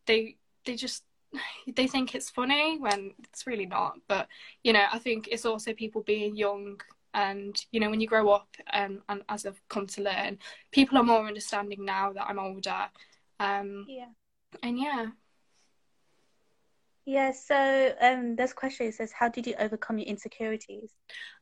they 0.07 0.35
they 0.65 0.75
just 0.75 1.03
they 1.75 1.87
think 1.87 2.15
it's 2.15 2.29
funny 2.29 2.77
when 2.79 3.13
it's 3.23 3.47
really 3.47 3.65
not. 3.65 3.97
But 4.07 4.27
you 4.63 4.73
know, 4.73 4.85
I 4.91 4.99
think 4.99 5.27
it's 5.31 5.45
also 5.45 5.73
people 5.73 6.01
being 6.01 6.35
young 6.35 6.81
and 7.13 7.65
you 7.71 7.79
know 7.79 7.89
when 7.89 8.01
you 8.01 8.07
grow 8.07 8.29
up 8.29 8.49
um, 8.73 9.01
and 9.07 9.23
as 9.29 9.45
I've 9.45 9.61
come 9.69 9.87
to 9.87 10.03
learn, 10.03 10.39
people 10.71 10.97
are 10.97 11.03
more 11.03 11.25
understanding 11.27 11.85
now 11.85 12.13
that 12.13 12.27
I'm 12.27 12.39
older. 12.39 12.85
Um, 13.39 13.85
yeah. 13.87 14.07
And 14.63 14.79
yeah. 14.79 15.07
Yeah, 17.07 17.33
so 17.33 17.93
um, 18.01 18.35
this 18.35 18.51
question 18.51 18.91
says, 18.91 19.11
how 19.11 19.29
did 19.29 19.45
you 19.45 19.53
overcome 19.59 19.99
your 19.99 20.07
insecurities? 20.07 20.89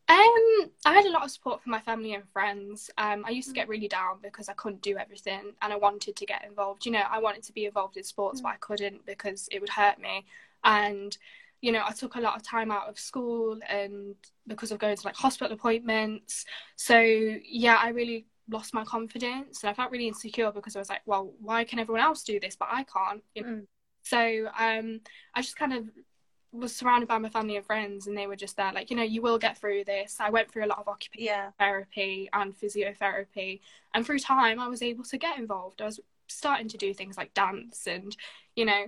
Um, 0.10 0.70
I 0.86 0.94
had 0.94 1.06
a 1.06 1.12
lot 1.12 1.24
of 1.24 1.32
support 1.32 1.62
from 1.62 1.72
my 1.72 1.80
family 1.80 2.14
and 2.14 2.28
friends. 2.34 2.92
Um, 2.98 3.24
I 3.26 3.30
used 3.30 3.48
to 3.48 3.54
get 3.54 3.70
really 3.70 3.88
down 3.88 4.18
because 4.22 4.50
I 4.50 4.54
couldn't 4.54 4.82
do 4.82 4.98
everything, 4.98 5.54
and 5.62 5.72
I 5.72 5.78
wanted 5.78 6.16
to 6.18 6.26
get 6.26 6.44
involved. 6.46 6.86
You 6.86 6.92
know, 6.92 7.04
I 7.10 7.20
wanted 7.20 7.44
to 7.44 7.54
be 7.54 7.66
involved 7.66 7.96
in 7.96 8.04
sports, 8.04 8.42
but 8.42 8.50
I 8.50 8.58
couldn't 8.58 9.06
because 9.06 9.48
it 9.52 9.62
would 9.62 9.70
hurt 9.70 10.00
me. 10.00 10.26
And 10.64 11.18
you 11.62 11.72
know, 11.72 11.84
I 11.88 11.94
took 11.94 12.16
a 12.16 12.20
lot 12.20 12.36
of 12.36 12.44
time 12.44 12.70
out 12.70 12.90
of 12.90 13.00
school, 13.00 13.58
and 13.70 14.16
because 14.46 14.72
of 14.72 14.80
going 14.80 14.98
to 14.98 15.08
like 15.08 15.16
hospital 15.16 15.54
appointments. 15.54 16.46
So 16.76 17.00
yeah, 17.00 17.78
I 17.82 17.90
really 17.90 18.26
lost 18.50 18.74
my 18.74 18.84
confidence, 18.84 19.64
and 19.64 19.70
I 19.70 19.74
felt 19.74 19.92
really 19.92 20.08
insecure 20.10 20.52
because 20.52 20.76
I 20.76 20.80
was 20.80 20.90
like, 20.90 21.02
well, 21.06 21.34
why 21.40 21.64
can 21.64 21.80
everyone 21.80 22.04
else 22.04 22.24
do 22.24 22.40
this, 22.42 22.58
but 22.58 22.68
I 22.72 22.84
can't? 22.84 23.24
You 23.36 23.44
know? 23.44 23.50
mm. 23.50 23.68
So 24.04 24.48
um, 24.60 25.00
I 25.34 25.42
just 25.42 25.56
kind 25.56 25.74
of 25.74 25.86
was 26.54 26.76
surrounded 26.76 27.10
by 27.10 27.18
my 27.18 27.30
family 27.30 27.58
and 27.58 27.66
friends, 27.66 28.08
and 28.08 28.16
they 28.16 28.28
were 28.28 28.36
just 28.36 28.56
there, 28.56 28.72
like, 28.72 28.90
you 28.90 28.96
know, 28.96 29.04
you 29.04 29.22
will 29.22 29.40
get 29.40 29.58
through 29.58 29.84
this. 29.84 30.18
I 30.20 30.30
went 30.30 30.52
through 30.52 30.66
a 30.66 30.68
lot 30.68 30.80
of 30.80 30.88
occupational 30.88 31.26
yeah. 31.26 31.50
therapy 31.60 32.30
and 32.32 32.54
physiotherapy, 32.56 33.60
and 33.94 34.06
through 34.06 34.20
time, 34.20 34.60
I 34.60 34.68
was 34.68 34.82
able 34.82 35.04
to 35.06 35.18
get 35.18 35.38
involved. 35.38 35.82
I 35.82 35.86
was 35.86 36.00
starting 36.28 36.68
to 36.70 36.78
do 36.78 36.94
things 36.94 37.18
like 37.18 37.34
dance, 37.34 37.88
and 37.88 38.16
you 38.56 38.66
know, 38.66 38.86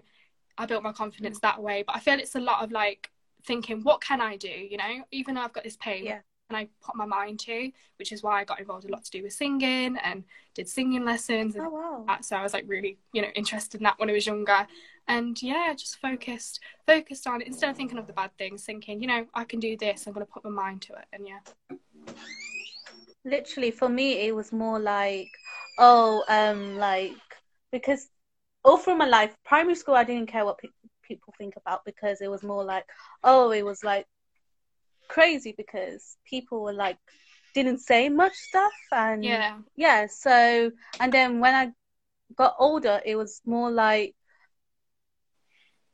I 0.58 0.66
built 0.66 0.84
my 0.84 0.94
confidence 0.94 1.40
mm. 1.40 1.42
that 1.42 1.62
way. 1.62 1.84
But 1.86 1.96
I 1.96 2.00
feel 2.00 2.20
it's 2.20 2.36
a 2.36 2.40
lot 2.40 2.64
of 2.64 2.72
like 2.72 3.10
thinking, 3.44 3.82
what 3.82 4.02
can 4.02 4.22
I 4.22 4.38
do? 4.38 4.48
You 4.48 4.78
know, 4.78 5.04
even 5.12 5.36
though 5.36 5.42
I've 5.42 5.54
got 5.54 5.64
this 5.64 5.78
pain, 5.78 6.06
yeah. 6.06 6.20
And 6.50 6.58
I 6.58 6.68
put 6.84 6.96
my 6.96 7.06
mind 7.06 7.40
to, 7.42 7.72
which 7.98 8.12
is 8.12 8.22
why 8.22 8.40
I 8.40 8.44
got 8.44 8.60
involved 8.60 8.86
a 8.86 8.92
lot 8.92 9.04
to 9.06 9.12
do 9.12 9.24
with 9.24 9.34
singing 9.34 9.98
and 10.04 10.24
did 10.54 10.70
singing 10.70 11.04
lessons. 11.04 11.56
And 11.56 11.66
oh, 11.66 12.04
wow. 12.08 12.18
So 12.22 12.36
I 12.36 12.44
was 12.44 12.54
like 12.54 12.66
really, 12.68 12.98
you 13.14 13.22
know, 13.22 13.30
interested 13.36 13.80
in 13.80 13.84
that 13.84 14.00
when 14.00 14.10
I 14.10 14.14
was 14.14 14.28
younger 14.28 14.68
and 15.08 15.42
yeah 15.44 15.74
just 15.78 16.00
focused 16.00 16.60
focused 16.88 17.28
on 17.28 17.42
it 17.42 17.48
instead 17.48 17.70
of 17.70 17.78
thinking 17.78 17.98
of 17.98 18.08
the 18.08 18.14
bad 18.14 18.32
things 18.38 18.64
thinking 18.64 19.00
you 19.02 19.08
know 19.08 19.26
i 19.34 19.44
can 19.44 19.60
do 19.60 19.78
this 19.78 20.08
i'm 20.08 20.14
going 20.14 20.26
to 20.26 20.32
put 20.32 20.44
my 20.44 20.50
mind 20.50 20.82
to 20.82 20.94
it 20.94 21.06
and 21.14 21.28
yeah 21.28 21.40
literally 23.24 23.72
for 23.72 23.88
me 23.88 24.26
it 24.26 24.36
was 24.36 24.52
more 24.52 24.80
like 24.80 25.30
oh 25.78 26.24
um 26.28 26.78
like 26.78 27.14
because 27.72 28.08
all 28.64 28.78
through 28.78 28.96
my 28.96 29.06
life 29.08 29.36
primary 29.46 29.76
school 29.76 29.96
i 29.96 30.04
didn't 30.04 30.28
care 30.28 30.46
what 30.46 30.58
pe- 30.58 30.70
people 31.04 31.34
think 31.38 31.56
about 31.56 31.86
because 31.86 32.20
it 32.22 32.30
was 32.30 32.42
more 32.42 32.64
like 32.64 32.86
oh 33.24 33.52
it 33.52 33.64
was 33.64 33.84
like 33.84 34.08
crazy 35.08 35.54
because 35.58 36.18
people 36.30 36.64
were 36.64 36.74
like 36.74 36.98
didn't 37.54 37.80
say 37.80 38.10
much 38.10 38.34
stuff 38.34 38.74
and 38.92 39.24
Yeah. 39.24 39.58
yeah 39.76 40.08
so 40.08 40.72
and 41.00 41.14
then 41.14 41.40
when 41.40 41.54
i 41.54 41.72
got 42.36 42.56
older 42.60 43.02
it 43.06 43.16
was 43.16 43.42
more 43.46 43.72
like 43.72 44.16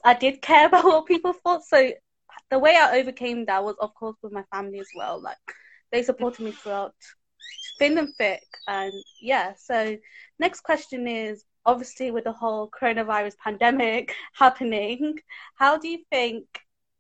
i 0.03 0.13
did 0.13 0.41
care 0.41 0.68
about 0.68 0.84
what 0.86 1.06
people 1.06 1.34
thought. 1.34 1.63
So 1.63 1.91
the 2.50 2.60
way 2.60 2.75
i 2.80 3.00
overcame 3.00 3.46
that 3.46 3.63
was 3.63 3.75
of 3.80 3.94
course 3.96 4.18
with 4.22 4.32
my 4.34 4.44
family 4.53 4.80
as 4.80 4.89
well. 4.96 5.22
Like 5.22 5.38
they 5.91 6.03
supported 6.03 6.44
me 6.44 6.51
throughout. 6.51 6.96
Thin 7.80 7.98
and 7.98 8.13
thick 8.18 8.44
and 8.68 8.94
yeah 9.22 9.53
so 9.58 9.98
next 10.39 10.62
question 10.62 11.08
is 11.08 11.44
obviously 11.65 12.12
with 12.12 12.24
the 12.25 12.32
whole 12.32 12.70
coronavirus 12.70 13.36
pandemic 13.44 14.13
happening 14.34 15.18
how 15.56 15.77
do 15.77 15.88
you 15.88 16.00
think 16.12 16.46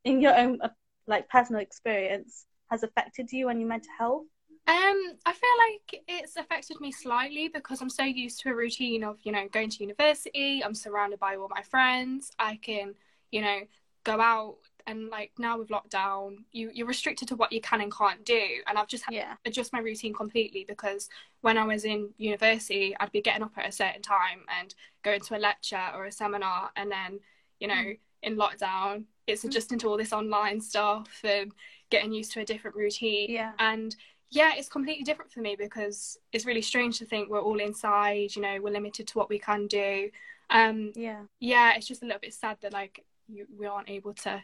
in 0.03 0.21
your 0.21 0.35
own 0.35 0.59
like 1.07 1.29
personal 1.29 1.61
experience 1.61 2.45
has 2.69 2.83
affected 2.83 3.31
you 3.31 3.49
and 3.49 3.59
your 3.59 3.69
mental 3.69 3.91
health 3.97 4.25
Um, 4.67 5.17
I 5.25 5.33
feel 5.33 5.49
like 5.69 6.03
it's 6.07 6.37
affected 6.37 6.79
me 6.79 6.91
slightly 6.91 7.49
because 7.49 7.81
I'm 7.81 7.89
so 7.89 8.03
used 8.03 8.39
to 8.41 8.49
a 8.51 8.55
routine 8.55 9.03
of, 9.03 9.17
you 9.23 9.31
know, 9.31 9.47
going 9.51 9.69
to 9.69 9.77
university, 9.83 10.63
I'm 10.63 10.75
surrounded 10.75 11.19
by 11.19 11.35
all 11.35 11.49
my 11.49 11.63
friends, 11.63 12.31
I 12.39 12.57
can, 12.61 12.93
you 13.31 13.41
know, 13.41 13.61
go 14.03 14.21
out 14.21 14.57
and 14.87 15.09
like 15.09 15.31
now 15.37 15.57
with 15.59 15.69
lockdown, 15.69 16.37
you, 16.51 16.71
you're 16.73 16.87
restricted 16.87 17.27
to 17.29 17.35
what 17.35 17.51
you 17.51 17.59
can 17.59 17.81
and 17.81 17.93
can't 17.93 18.23
do. 18.23 18.41
And 18.67 18.77
I've 18.77 18.87
just 18.87 19.03
had 19.05 19.13
yeah 19.13 19.33
to 19.43 19.49
adjust 19.49 19.73
my 19.73 19.79
routine 19.79 20.13
completely 20.13 20.63
because 20.67 21.09
when 21.41 21.57
I 21.57 21.65
was 21.65 21.83
in 21.83 22.09
university, 22.17 22.95
I'd 22.99 23.11
be 23.11 23.21
getting 23.21 23.43
up 23.43 23.57
at 23.57 23.67
a 23.67 23.71
certain 23.71 24.01
time 24.03 24.45
and 24.59 24.73
going 25.03 25.21
to 25.21 25.37
a 25.37 25.39
lecture 25.39 25.81
or 25.95 26.05
a 26.05 26.11
seminar 26.11 26.69
and 26.75 26.91
then, 26.91 27.19
you 27.59 27.67
know, 27.67 27.73
Mm. 27.75 27.97
In 28.23 28.35
lockdown, 28.37 29.05
it's 29.27 29.43
adjusting 29.43 29.79
to 29.79 29.87
all 29.89 29.97
this 29.97 30.13
online 30.13 30.59
stuff 30.61 31.21
and 31.23 31.51
getting 31.89 32.11
used 32.13 32.31
to 32.33 32.41
a 32.41 32.45
different 32.45 32.75
routine. 32.75 33.29
yeah 33.29 33.51
And 33.59 33.95
yeah, 34.29 34.53
it's 34.55 34.69
completely 34.69 35.03
different 35.03 35.31
for 35.31 35.41
me 35.41 35.55
because 35.57 36.17
it's 36.31 36.45
really 36.45 36.61
strange 36.61 36.97
to 36.99 37.05
think 37.05 37.29
we're 37.29 37.41
all 37.41 37.59
inside, 37.59 38.35
you 38.35 38.41
know, 38.41 38.59
we're 38.61 38.71
limited 38.71 39.07
to 39.07 39.17
what 39.17 39.29
we 39.29 39.39
can 39.39 39.67
do. 39.67 40.09
Um, 40.49 40.91
yeah 40.95 41.21
yeah, 41.39 41.73
it's 41.75 41.87
just 41.87 42.01
a 42.03 42.05
little 42.05 42.19
bit 42.21 42.33
sad 42.33 42.57
that 42.61 42.73
like 42.73 43.03
you, 43.27 43.45
we 43.57 43.65
aren't 43.65 43.89
able 43.89 44.13
to, 44.15 44.41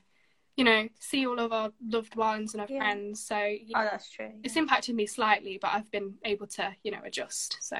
you 0.55 0.63
know, 0.63 0.87
see 0.99 1.25
all 1.27 1.39
of 1.39 1.51
our 1.53 1.71
loved 1.85 2.15
ones 2.15 2.53
and 2.53 2.61
our 2.61 2.67
Yeah. 2.69 2.79
friends. 2.79 3.23
So 3.23 3.37
yeah, 3.37 3.79
oh 3.79 3.83
that's 3.91 4.09
true 4.09 4.31
it's 4.43 4.55
impacted 4.55 4.95
me 4.95 5.05
slightly, 5.05 5.57
but 5.61 5.71
I've 5.73 5.91
been 5.91 6.15
able 6.25 6.47
to, 6.47 6.75
you 6.83 6.91
know, 6.91 7.01
adjust. 7.05 7.57
So 7.61 7.77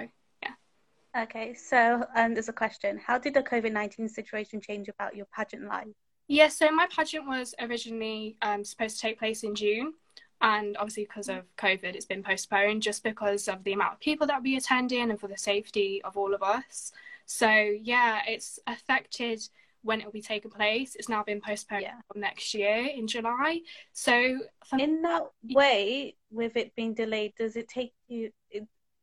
okay 1.18 1.54
so 1.54 2.06
um 2.16 2.34
there's 2.34 2.50
a 2.50 2.54
question 2.54 2.98
how 2.98 3.18
did 3.18 3.34
the 3.34 3.44
covid-19 3.44 4.10
situation 4.10 4.62
change 4.62 4.88
about 4.88 5.16
your 5.16 5.26
pageant 5.36 5.66
life 5.66 5.88
yeah, 6.28 6.50
so 6.50 6.70
my 6.72 6.88
pageant 6.88 7.26
was 7.26 7.56
originally 7.60 8.36
um, 8.42 8.64
supposed 8.64 8.98
to 8.98 9.02
take 9.02 9.20
place 9.20 9.44
in 9.44 9.56
June. 9.56 9.94
And 10.42 10.78
obviously, 10.78 11.06
because 11.06 11.30
of 11.30 11.46
COVID, 11.58 11.96
it's 11.96 12.06
been 12.06 12.22
postponed 12.22 12.82
just 12.84 13.04
because 13.04 13.48
of 13.48 13.64
the 13.64 13.74
amount 13.74 13.94
of 13.94 14.00
people 14.02 14.28
that 14.28 14.36
will 14.36 14.44
be 14.44 14.58
attending 14.58 15.10
and 15.10 15.20
for 15.20 15.28
the 15.28 15.38
safety 15.38 16.02
of 16.04 16.18
all 16.18 16.34
of 16.34 16.44
us. 16.44 16.92
So, 17.26 17.50
yeah, 17.50 18.22
it's 18.28 18.60
affected 18.68 19.42
when 19.84 20.02
it 20.02 20.06
will 20.06 20.12
be 20.12 20.22
taking 20.22 20.52
place. 20.52 20.96
It's 20.96 21.10
now 21.10 21.24
been 21.24 21.42
postponed 21.42 21.84
Yeah. 21.84 22.02
for 22.12 22.20
next 22.20 22.54
year 22.54 22.88
in 22.94 23.08
July. 23.08 23.62
So, 23.94 24.40
in 24.78 25.02
that 25.04 25.24
way 25.44 26.18
with 26.30 26.58
it 26.58 26.76
being 26.76 26.94
delayed 26.94 27.34
does 27.38 27.56
it 27.56 27.70
take 27.70 27.94
you 28.10 28.32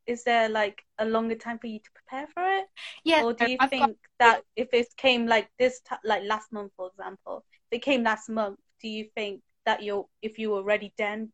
is 0.06 0.24
there 0.24 0.48
like 0.48 0.82
a 0.98 1.04
longer 1.04 1.34
time 1.34 1.58
for 1.58 1.66
you 1.66 1.78
to 1.78 1.90
prepare 1.94 2.26
for 2.28 2.42
it? 2.42 2.64
Yeah, 3.04 3.22
or 3.22 3.32
do 3.32 3.44
you 3.50 3.58
I've 3.58 3.70
think 3.70 3.80
got, 3.80 3.96
that 4.18 4.42
if 4.56 4.68
it 4.72 4.88
came 4.96 5.26
like 5.26 5.48
this 5.58 5.80
t- 5.80 5.96
like 6.04 6.22
last 6.24 6.52
month 6.52 6.72
for 6.76 6.88
example 6.88 7.44
if 7.70 7.78
it 7.78 7.82
came 7.82 8.02
last 8.02 8.28
month 8.28 8.58
do 8.80 8.88
you 8.88 9.06
think 9.14 9.40
that 9.66 9.82
you're 9.82 10.06
if 10.22 10.38
you 10.38 10.50
were 10.50 10.62
ready 10.62 10.92
then 10.98 11.32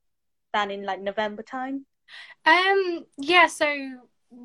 than 0.52 0.70
in 0.70 0.84
like 0.84 1.00
november 1.00 1.42
time? 1.42 1.86
Um, 2.44 3.06
yeah, 3.18 3.46
so 3.46 3.66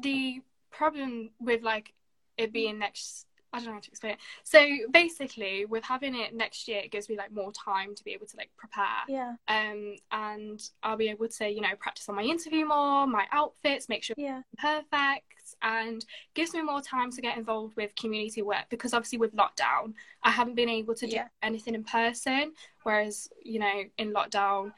the 0.01 0.41
problem 0.71 1.31
with 1.39 1.61
like 1.63 1.93
it 2.37 2.51
being 2.51 2.79
next 2.79 3.25
I 3.55 3.59
don't 3.59 3.67
know 3.67 3.73
how 3.73 3.79
to 3.79 3.89
explain 3.89 4.13
it. 4.13 4.19
So 4.43 4.59
basically, 4.91 5.65
with 5.65 5.83
having 5.83 6.13
it 6.15 6.35
next 6.35 6.67
year, 6.67 6.79
it 6.83 6.91
gives 6.91 7.07
me 7.09 7.15
like 7.17 7.31
more 7.31 7.51
time 7.53 7.95
to 7.95 8.03
be 8.03 8.11
able 8.11 8.25
to 8.27 8.37
like 8.37 8.49
prepare. 8.57 9.03
yeah 9.07 9.33
um, 9.47 9.95
and 10.11 10.61
I'll 10.83 10.97
be 10.97 11.09
able 11.09 11.27
to, 11.29 11.49
you 11.49 11.61
know, 11.61 11.75
practice 11.79 12.09
on 12.09 12.15
my 12.15 12.23
interview 12.23 12.65
more, 12.65 13.07
my 13.07 13.25
outfits, 13.31 13.87
make 13.89 14.03
sure 14.03 14.15
yeah 14.17 14.41
perfect, 14.57 15.55
and 15.61 16.05
gives 16.33 16.53
me 16.53 16.61
more 16.61 16.81
time 16.81 17.11
to 17.11 17.21
get 17.21 17.37
involved 17.37 17.75
with 17.75 17.95
community 17.95 18.41
work 18.41 18.65
because 18.69 18.93
obviously 18.93 19.19
with 19.19 19.35
lockdown, 19.35 19.93
I 20.23 20.31
haven't 20.31 20.55
been 20.55 20.69
able 20.69 20.95
to 20.95 21.07
do 21.07 21.15
Yeah. 21.17 21.27
anything 21.41 21.75
in 21.75 21.83
person, 21.83 22.53
whereas 22.83 23.29
you 23.43 23.59
know 23.59 23.83
in 23.97 24.13
lockdown, 24.13 24.73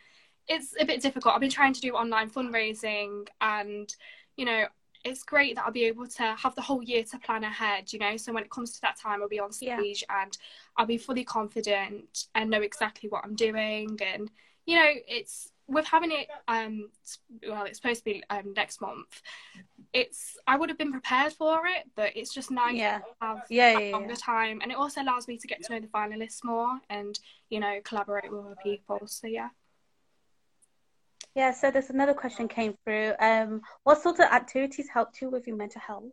it's 0.47 0.75
a 0.79 0.85
bit 0.85 1.01
difficult. 1.01 1.33
I've 1.35 1.41
been 1.41 1.49
trying 1.49 1.73
to 1.73 1.81
do 1.81 1.93
online 1.93 2.29
fundraising, 2.29 3.27
and 3.41 3.93
you 4.35 4.45
know. 4.45 4.67
It's 5.03 5.23
great 5.23 5.55
that 5.55 5.65
I'll 5.65 5.71
be 5.71 5.85
able 5.85 6.07
to 6.07 6.23
have 6.35 6.55
the 6.55 6.61
whole 6.61 6.83
year 6.83 7.03
to 7.03 7.19
plan 7.19 7.43
ahead, 7.43 7.93
you 7.93 7.99
know. 7.99 8.17
So 8.17 8.33
when 8.33 8.43
it 8.43 8.49
comes 8.51 8.73
to 8.73 8.81
that 8.81 8.97
time, 8.97 9.21
I'll 9.21 9.29
be 9.29 9.39
on 9.39 9.51
Yeah. 9.59 9.77
stage 9.77 10.03
and 10.09 10.37
I'll 10.75 10.85
be 10.85 10.97
fully 10.97 11.23
confident 11.23 12.25
and 12.35 12.49
know 12.49 12.61
exactly 12.61 13.09
what 13.09 13.23
I'm 13.23 13.35
doing. 13.35 13.99
And 14.01 14.29
you 14.65 14.75
know, 14.75 14.91
it's 15.07 15.49
with 15.67 15.85
having 15.85 16.11
it. 16.11 16.27
Um, 16.47 16.89
well, 17.47 17.63
it's 17.65 17.77
supposed 17.79 17.99
to 17.99 18.05
be 18.05 18.23
um 18.29 18.53
next 18.55 18.81
month. 18.81 19.21
It's 19.93 20.37
I 20.47 20.57
would 20.57 20.69
have 20.69 20.77
been 20.77 20.91
prepared 20.91 21.33
for 21.33 21.65
it, 21.67 21.89
but 21.95 22.15
it's 22.15 22.33
just 22.33 22.51
nice 22.51 22.79
yeah 22.79 22.97
to 22.99 23.03
have 23.21 23.41
yeah 23.49 23.71
yeah, 23.71 23.79
longer 23.93 24.15
yeah. 24.15 24.15
time, 24.15 24.59
and 24.61 24.71
it 24.71 24.77
also 24.77 25.01
allows 25.01 25.27
me 25.27 25.37
to 25.37 25.47
get 25.47 25.63
to 25.63 25.73
know 25.73 25.79
the 25.79 25.87
finalists 25.87 26.43
more 26.43 26.79
and 26.89 27.19
you 27.49 27.59
know 27.59 27.79
collaborate 27.83 28.31
with 28.31 28.45
other 28.45 28.55
people. 28.55 29.01
So 29.07 29.27
yeah. 29.27 29.49
Yeah 31.37 31.51
so 31.51 31.71
there's 31.71 31.89
another 31.89 32.13
question 32.13 32.47
came 32.47 32.75
through 32.83 33.13
um 33.19 33.61
what 33.83 34.01
sort 34.01 34.19
of 34.19 34.25
activities 34.25 34.89
helped 34.93 35.21
you 35.21 35.29
with 35.29 35.47
your 35.47 35.55
mental 35.55 35.79
health 35.79 36.11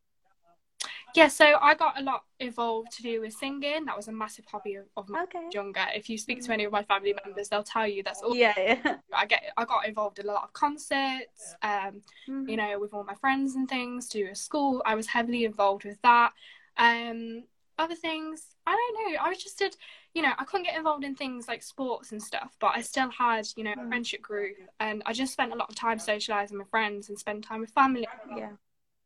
Yeah, 1.15 1.29
so 1.29 1.45
I 1.63 1.75
got 1.75 2.01
a 2.01 2.03
lot 2.03 2.25
involved 2.41 2.91
to 2.97 3.03
do 3.03 3.21
with 3.21 3.33
singing. 3.35 3.85
That 3.85 3.97
was 3.97 4.09
a 4.09 4.13
massive 4.13 4.47
hobby 4.47 4.75
of, 4.75 4.87
of 4.97 5.05
okay 5.11 5.15
when 5.15 5.43
I 5.43 5.47
was 5.47 5.55
younger. 5.55 5.87
If 5.95 6.11
you 6.11 6.19
speak 6.19 6.45
to 6.45 6.53
any 6.53 6.65
of 6.65 6.73
my 6.73 6.83
family 6.83 7.15
members, 7.25 7.49
they'll 7.49 7.63
tell 7.63 7.87
you 7.87 8.03
that's 8.03 8.21
all. 8.23 8.35
yeah 8.35 8.53
yeah 8.59 8.97
I 9.15 9.27
get. 9.27 9.45
I 9.57 9.65
got 9.65 9.87
involved 9.87 10.19
in 10.19 10.29
a 10.29 10.33
lot 10.33 10.43
of 10.43 10.53
concerts. 10.53 11.55
Um, 11.63 12.03
Mhm. 12.29 12.51
you 12.51 12.57
know, 12.57 12.81
with 12.81 12.93
all 12.93 13.05
my 13.05 13.15
friends 13.15 13.55
and 13.55 13.69
things 13.69 14.09
to 14.09 14.19
do 14.19 14.29
with 14.29 14.39
school. 14.39 14.83
I 14.85 14.97
was 14.97 15.07
heavily 15.07 15.45
involved 15.45 15.85
with 15.85 16.01
that. 16.03 16.33
Um, 16.77 17.45
other 17.79 17.95
things, 17.95 18.57
I 18.67 18.73
don't 18.75 19.13
know. 19.13 19.19
I 19.25 19.29
was 19.29 19.39
just 19.39 19.59
did, 19.59 19.77
you 20.15 20.23
know, 20.23 20.33
I 20.39 20.45
couldn't 20.45 20.67
get 20.67 20.77
involved 20.77 21.05
in 21.05 21.15
things 21.17 21.49
like 21.49 21.63
sports 21.63 22.13
and 22.13 22.23
stuff, 22.23 22.57
but 22.61 22.73
I 22.75 22.83
still 22.83 23.11
had, 23.11 23.47
you 23.57 23.65
know, 23.65 23.73
a 23.73 23.77
Mm. 23.77 23.89
friendship 23.89 24.23
group, 24.23 24.57
and 24.79 25.03
I 25.07 25.13
just 25.13 25.33
spent 25.33 25.53
a 25.53 25.57
lot 25.57 25.69
of 25.69 25.75
time 25.75 25.99
socializing 25.99 26.59
with 26.59 26.71
friends 26.71 27.09
and 27.09 27.19
spend 27.19 27.45
time 27.45 27.61
with 27.61 27.71
family. 27.71 28.07
yeah 28.37 28.53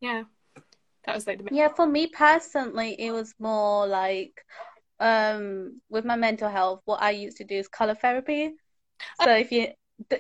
Yeah, 0.01 0.25
that 1.05 1.15
was 1.15 1.27
like 1.27 1.43
the 1.43 1.51
Yeah, 1.55 1.69
for 1.69 1.87
me 1.87 2.09
personally, 2.09 2.95
it 3.01 3.13
was 3.13 3.35
more 3.39 3.87
like 3.87 4.45
um 5.01 5.81
with 5.89 6.05
my 6.05 6.17
mental 6.17 6.49
health, 6.49 6.83
what 6.85 7.03
I 7.03 7.11
used 7.11 7.37
to 7.39 7.45
do 7.45 7.55
is 7.57 7.69
color 7.69 7.95
therapy. 7.95 8.55
So 9.23 9.33
if 9.35 9.51
you 9.53 9.69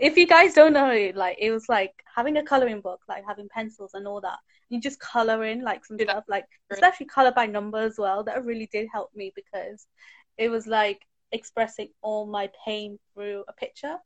if 0.00 0.16
you 0.16 0.26
guys 0.26 0.54
don't 0.54 0.73
know 0.73 1.12
like 1.14 1.37
it 1.40 1.50
was 1.52 1.68
like 1.68 1.92
having 2.14 2.37
a 2.37 2.42
coloring 2.42 2.80
book, 2.80 3.00
like 3.09 3.25
having 3.26 3.49
pencils 3.49 3.95
and 3.95 4.07
all 4.07 4.21
that. 4.23 4.38
You 4.71 4.80
just 4.80 5.00
color 5.00 5.45
in 5.45 5.62
like 5.62 5.85
some 5.85 5.97
that. 5.99 6.09
stuff, 6.11 6.25
like 6.28 6.45
especially 6.71 7.07
color 7.07 7.33
by 7.33 7.47
number 7.47 7.78
as 7.78 7.97
well. 7.99 8.23
That 8.25 8.45
really 8.45 8.68
did 8.71 8.88
help 8.92 9.11
me 9.14 9.33
because 9.35 9.87
it 10.38 10.49
was 10.50 10.66
like 10.66 11.07
expressing 11.33 11.90
all 12.02 12.26
my 12.26 12.50
pain 12.64 12.99
through 13.14 13.45
a 13.49 13.52
picture. 13.52 13.99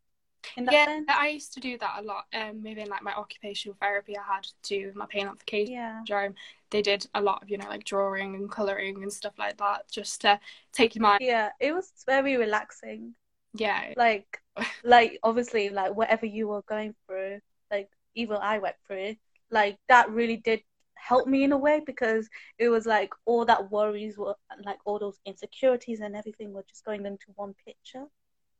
In 0.56 0.64
that 0.66 0.74
yeah, 0.74 0.84
sense. 0.84 1.08
I 1.08 1.28
used 1.28 1.52
to 1.54 1.60
do 1.60 1.78
that 1.78 1.96
a 1.98 2.02
lot. 2.02 2.24
Um, 2.32 2.62
within 2.62 2.88
like 2.88 3.02
my 3.02 3.14
occupational 3.14 3.76
therapy, 3.80 4.16
I 4.16 4.22
had 4.22 4.42
to 4.44 4.52
do 4.62 4.92
my 4.94 5.06
pain 5.06 5.26
amplification 5.26 5.74
Yeah. 5.74 5.98
syndrome. 5.98 6.34
They 6.70 6.82
did 6.82 7.06
a 7.14 7.20
lot 7.22 7.42
of 7.42 7.50
you 7.50 7.58
know 7.58 7.68
like 7.68 7.84
drawing 7.84 8.34
and 8.34 8.50
coloring 8.50 9.02
and 9.02 9.12
stuff 9.12 9.34
like 9.38 9.58
that, 9.58 9.90
just 9.90 10.20
to 10.22 10.40
take 10.72 10.94
your 10.94 11.02
mind. 11.02 11.20
Yeah, 11.20 11.50
it 11.60 11.72
was 11.72 11.90
very 12.06 12.36
relaxing. 12.36 13.14
Yeah, 13.54 13.92
like 13.96 14.40
like 14.84 15.18
obviously 15.22 15.70
like 15.70 15.94
whatever 15.94 16.26
you 16.26 16.48
were 16.48 16.62
going 16.62 16.94
through 17.06 17.40
like 17.70 17.90
even 18.14 18.36
i 18.38 18.58
went 18.58 18.76
through 18.86 19.16
like 19.50 19.78
that 19.88 20.10
really 20.10 20.36
did 20.38 20.62
help 21.08 21.26
me 21.26 21.44
in 21.44 21.52
a 21.52 21.58
way 21.58 21.80
because 21.84 22.28
it 22.58 22.68
was 22.68 22.86
like 22.86 23.10
all 23.26 23.44
that 23.44 23.70
worries 23.70 24.16
were 24.18 24.34
like 24.64 24.78
all 24.84 24.98
those 24.98 25.18
insecurities 25.26 26.00
and 26.00 26.16
everything 26.16 26.52
were 26.52 26.64
just 26.68 26.84
going 26.84 27.04
into 27.06 27.26
one 27.36 27.54
picture. 27.66 28.04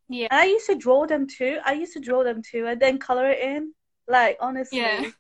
Yeah. 0.09 0.29
and 0.31 0.41
i 0.41 0.45
used 0.45 0.67
to 0.67 0.77
draw 0.77 1.07
them 1.07 1.27
too. 1.27 1.59
I 1.65 1.73
used 1.75 1.95
to 1.95 2.01
draw 2.01 2.23
them 2.25 2.43
too 2.43 2.67
and 2.67 2.81
then 2.81 2.99
color 2.99 3.31
it 3.31 3.41
in. 3.41 3.73
Like 4.09 4.37
honestly 4.41 4.79
Yeah. 4.79 5.11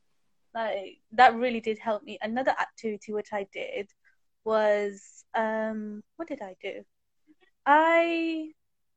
like 0.54 0.98
that 1.12 1.34
really 1.34 1.60
did 1.60 1.78
help 1.78 2.02
me. 2.02 2.18
Another 2.22 2.54
activity 2.66 3.12
which 3.12 3.32
i 3.32 3.46
did 3.52 3.88
was 4.44 5.24
um 5.34 6.02
what 6.16 6.28
did 6.28 6.40
i 6.42 6.54
do? 6.62 6.82
I 7.66 8.48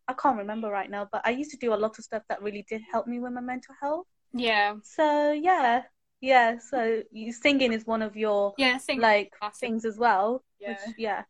i 0.07 0.13
can't 0.13 0.37
remember 0.37 0.69
right 0.69 0.89
now 0.89 1.07
but 1.11 1.21
i 1.25 1.31
used 1.31 1.51
to 1.51 1.57
do 1.57 1.73
a 1.73 1.81
lot 1.83 1.97
of 1.97 2.03
stuff 2.03 2.23
that 2.29 2.41
really 2.41 2.65
did 2.69 2.81
help 2.91 3.07
me 3.07 3.19
with 3.19 3.33
my 3.33 3.41
mental 3.41 3.75
health. 3.81 4.07
Yeah, 4.33 4.75
so 4.83 5.31
yeah 5.31 5.83
Yeah, 6.21 6.57
so 6.57 7.03
you, 7.11 7.31
singing 7.31 7.73
is 7.73 7.85
one 7.85 8.01
of 8.01 8.15
your 8.15 8.53
yeah 8.57 8.77
sing 8.77 8.99
like 8.99 9.33
classic. 9.37 9.59
things 9.59 9.85
as 9.85 9.97
well. 9.97 10.43
Yeah. 10.59 10.69
Which 10.69 10.95
yeah. 10.97 11.23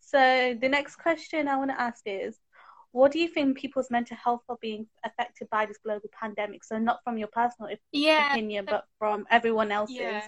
So 0.00 0.56
the 0.60 0.68
next 0.68 0.96
question 0.96 1.48
I 1.48 1.56
want 1.56 1.70
to 1.70 1.80
ask 1.80 2.02
is, 2.06 2.38
what 2.92 3.12
do 3.12 3.18
you 3.18 3.28
think 3.28 3.58
people's 3.58 3.90
mental 3.90 4.16
health 4.16 4.42
are 4.48 4.58
being 4.60 4.86
affected 5.04 5.48
by 5.50 5.66
this 5.66 5.78
global 5.78 6.08
pandemic? 6.18 6.64
So 6.64 6.78
not 6.78 7.02
from 7.04 7.18
your 7.18 7.28
personal 7.28 7.70
yeah 7.92 8.32
opinion, 8.32 8.66
but 8.66 8.84
from 8.98 9.26
everyone 9.30 9.72
else's. 9.72 9.96
Yeah. 9.98 10.22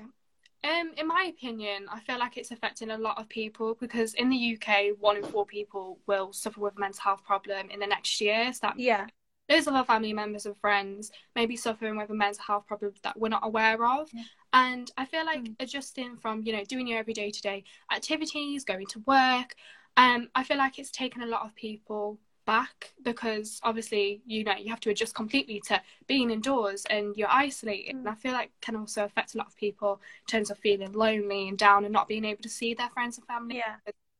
Um, 0.65 0.93
in 0.97 1.07
my 1.07 1.31
opinion, 1.33 1.87
I 1.91 2.01
feel 2.01 2.19
like 2.19 2.37
it's 2.37 2.51
affecting 2.51 2.91
a 2.91 2.99
lot 2.99 3.19
of 3.19 3.29
people 3.29 3.77
because 3.79 4.15
in 4.15 4.29
the 4.29 4.37
UK, 4.37 4.97
one 4.99 5.17
in 5.17 5.23
four 5.23 5.47
people 5.47 6.01
will 6.09 6.33
suffer 6.33 6.61
with 6.61 6.77
a 6.77 6.81
mental 6.81 7.01
health 7.01 7.23
problem 7.23 7.71
in 7.71 7.79
the 7.79 7.87
next 7.87 8.21
year. 8.21 8.53
So 8.53 8.61
that 8.63 8.79
Yeah. 8.79 9.07
Those 9.49 9.67
of 9.67 9.75
our 9.75 9.85
family 9.85 10.13
members 10.13 10.47
and 10.47 10.57
friends 10.59 11.11
may 11.35 11.47
be 11.47 11.57
suffering 11.57 11.97
with 11.97 12.11
a 12.11 12.15
mental 12.15 12.43
health 12.45 12.67
problem 12.67 12.93
that 13.03 13.19
we're 13.19 13.29
not 13.29 13.47
aware 13.47 13.85
of. 13.85 14.09
Yeah. 14.13 14.23
And 14.53 14.91
I 14.97 15.05
feel 15.05 15.25
like 15.25 15.43
Mm. 15.45 15.57
adjusting 15.61 16.17
from, 16.17 16.43
you 16.43 16.53
know, 16.53 16.65
doing 16.65 16.87
your 16.87 16.99
everyday 16.99 17.31
to 17.31 17.43
day 17.43 17.65
activities, 17.93 18.65
going 18.65 18.87
to 18.89 19.01
work, 19.01 19.55
um, 19.97 20.31
I 20.35 20.45
feel 20.45 20.59
like 20.59 20.79
it's 20.79 20.91
taken 20.91 21.23
a 21.23 21.27
lot 21.27 21.43
of 21.45 21.55
people 21.55 22.19
back 22.47 22.95
because 23.03 23.61
obviously, 23.63 24.23
you 24.27 24.43
know, 24.43 24.55
you 24.57 24.71
have 24.71 24.81
to 24.81 24.91
adjust 24.91 25.15
completely 25.15 25.61
to 25.67 25.83
being 26.07 26.31
indoors 26.31 26.87
and 26.89 27.15
you're 27.17 27.29
isolated. 27.31 27.95
Mm. 27.97 27.99
And 28.01 28.09
I 28.09 28.15
feel 28.15 28.33
like 28.33 28.53
can 28.63 28.77
also 28.77 29.05
affect 29.05 29.35
a 29.35 29.39
lot 29.39 29.49
of 29.49 29.57
people 29.57 30.01
in 30.23 30.27
terms 30.31 30.51
of 30.51 30.59
feeling 30.59 30.93
lonely 30.93 31.49
and 31.49 31.59
down 31.59 31.85
and 31.85 31.93
not 31.93 32.09
being 32.09 32.25
able 32.25 32.43
to 32.43 32.49
see 32.49 32.73
their 32.75 32.89
friends 32.89 33.19
and 33.19 33.27
family. 33.27 33.57
Yeah. 33.57 33.77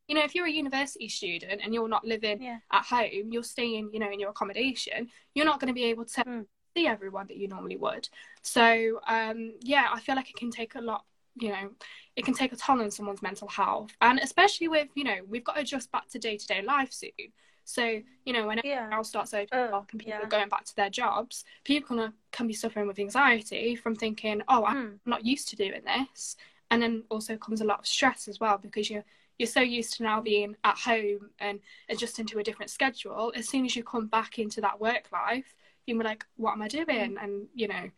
You 0.09 0.15
know, 0.15 0.23
if 0.25 0.35
you're 0.35 0.47
a 0.47 0.51
university 0.51 1.09
student 1.09 1.61
and 1.63 1.75
you're 1.75 1.89
not 1.89 2.05
living 2.05 2.41
Yeah. 2.43 2.59
at 2.73 2.85
home, 2.85 3.31
you're 3.31 3.43
staying, 3.43 3.91
you 3.93 3.99
know, 4.01 4.11
in 4.11 4.19
your 4.19 4.31
accommodation, 4.31 5.11
you're 5.35 5.45
not 5.45 5.61
going 5.61 5.69
to 5.69 5.75
be 5.75 5.85
able 5.85 6.07
to 6.07 6.25
Mm. 6.25 6.47
see 6.75 6.87
everyone 6.87 7.27
that 7.27 7.37
you 7.37 7.47
normally 7.47 7.77
would. 7.77 8.09
So, 8.43 9.01
um, 9.07 9.55
yeah, 9.61 9.89
I 9.93 10.01
feel 10.01 10.17
like 10.17 10.31
it 10.31 10.37
can 10.37 10.51
take 10.51 10.75
a 10.77 10.81
lot, 10.81 11.05
you 11.37 11.51
know, 11.51 11.75
it 12.17 12.25
can 12.25 12.33
take 12.35 12.53
a 12.53 12.57
toll 12.57 12.81
on 12.81 12.91
someone's 12.91 13.21
mental 13.21 13.49
health. 13.49 13.95
And 14.01 14.19
especially 14.19 14.69
with, 14.69 14.89
you 14.95 15.05
know, 15.05 15.19
we've 15.29 15.45
got 15.45 15.57
to 15.57 15.61
adjust 15.61 15.93
back 15.93 16.09
to 16.09 16.19
day 16.19 16.39
to 16.39 16.47
day 16.47 16.63
life 16.63 16.91
soon. 16.93 17.33
So, 17.65 18.01
you 18.25 18.33
know, 18.33 18.47
when 18.47 18.61
Yeah. 18.65 18.89
now 18.89 19.03
starts 19.03 19.35
opening 19.35 19.69
Oh, 19.73 19.77
up 19.77 19.91
and 19.93 20.01
people 20.01 20.13
yeah. 20.21 20.23
are 20.23 20.27
going 20.27 20.49
back 20.49 20.65
to 20.65 20.75
their 20.77 20.89
jobs, 20.89 21.45
people 21.65 21.99
can, 21.99 22.15
can 22.33 22.47
be 22.47 22.55
suffering 22.55 22.87
with 22.87 22.99
anxiety 22.99 23.77
from 23.77 23.95
thinking, 23.95 24.43
oh, 24.49 24.65
I'm 24.65 24.77
Mm. 24.77 25.01
not 25.05 25.27
used 25.27 25.49
to 25.51 25.57
doing 25.57 25.83
this. 25.85 26.37
And 26.71 26.83
then 26.83 27.05
also 27.11 27.37
comes 27.37 27.61
a 27.61 27.65
lot 27.65 27.81
of 27.81 27.87
stress 27.87 28.27
as 28.27 28.41
well 28.41 28.57
because 28.57 28.89
you're 28.89 29.05
you're 29.39 29.47
so 29.47 29.61
used 29.61 29.95
to 29.97 30.03
now 30.03 30.21
being 30.21 30.57
at 30.65 30.77
home 30.77 31.31
and 31.39 31.61
adjusting 31.89 32.27
to 32.27 32.39
a 32.39 32.43
different 32.43 32.71
schedule. 32.71 33.33
As 33.37 33.49
soon 33.49 33.65
as 33.65 33.77
you 33.77 33.85
come 33.85 34.07
back 34.09 34.39
into 34.39 34.61
that 34.61 34.81
work 34.81 35.09
life, 35.13 35.55
you're 35.87 36.03
like, 36.03 36.25
what 36.37 36.53
am 36.53 36.63
I 36.63 36.69
doing? 36.69 36.87
Mm. 37.17 37.23
And 37.23 37.47
you 37.55 37.69
know, 37.69 37.91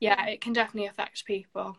yeah, 0.00 0.26
it 0.26 0.40
can 0.40 0.52
definitely 0.52 0.88
affect 0.88 1.24
people. 1.24 1.76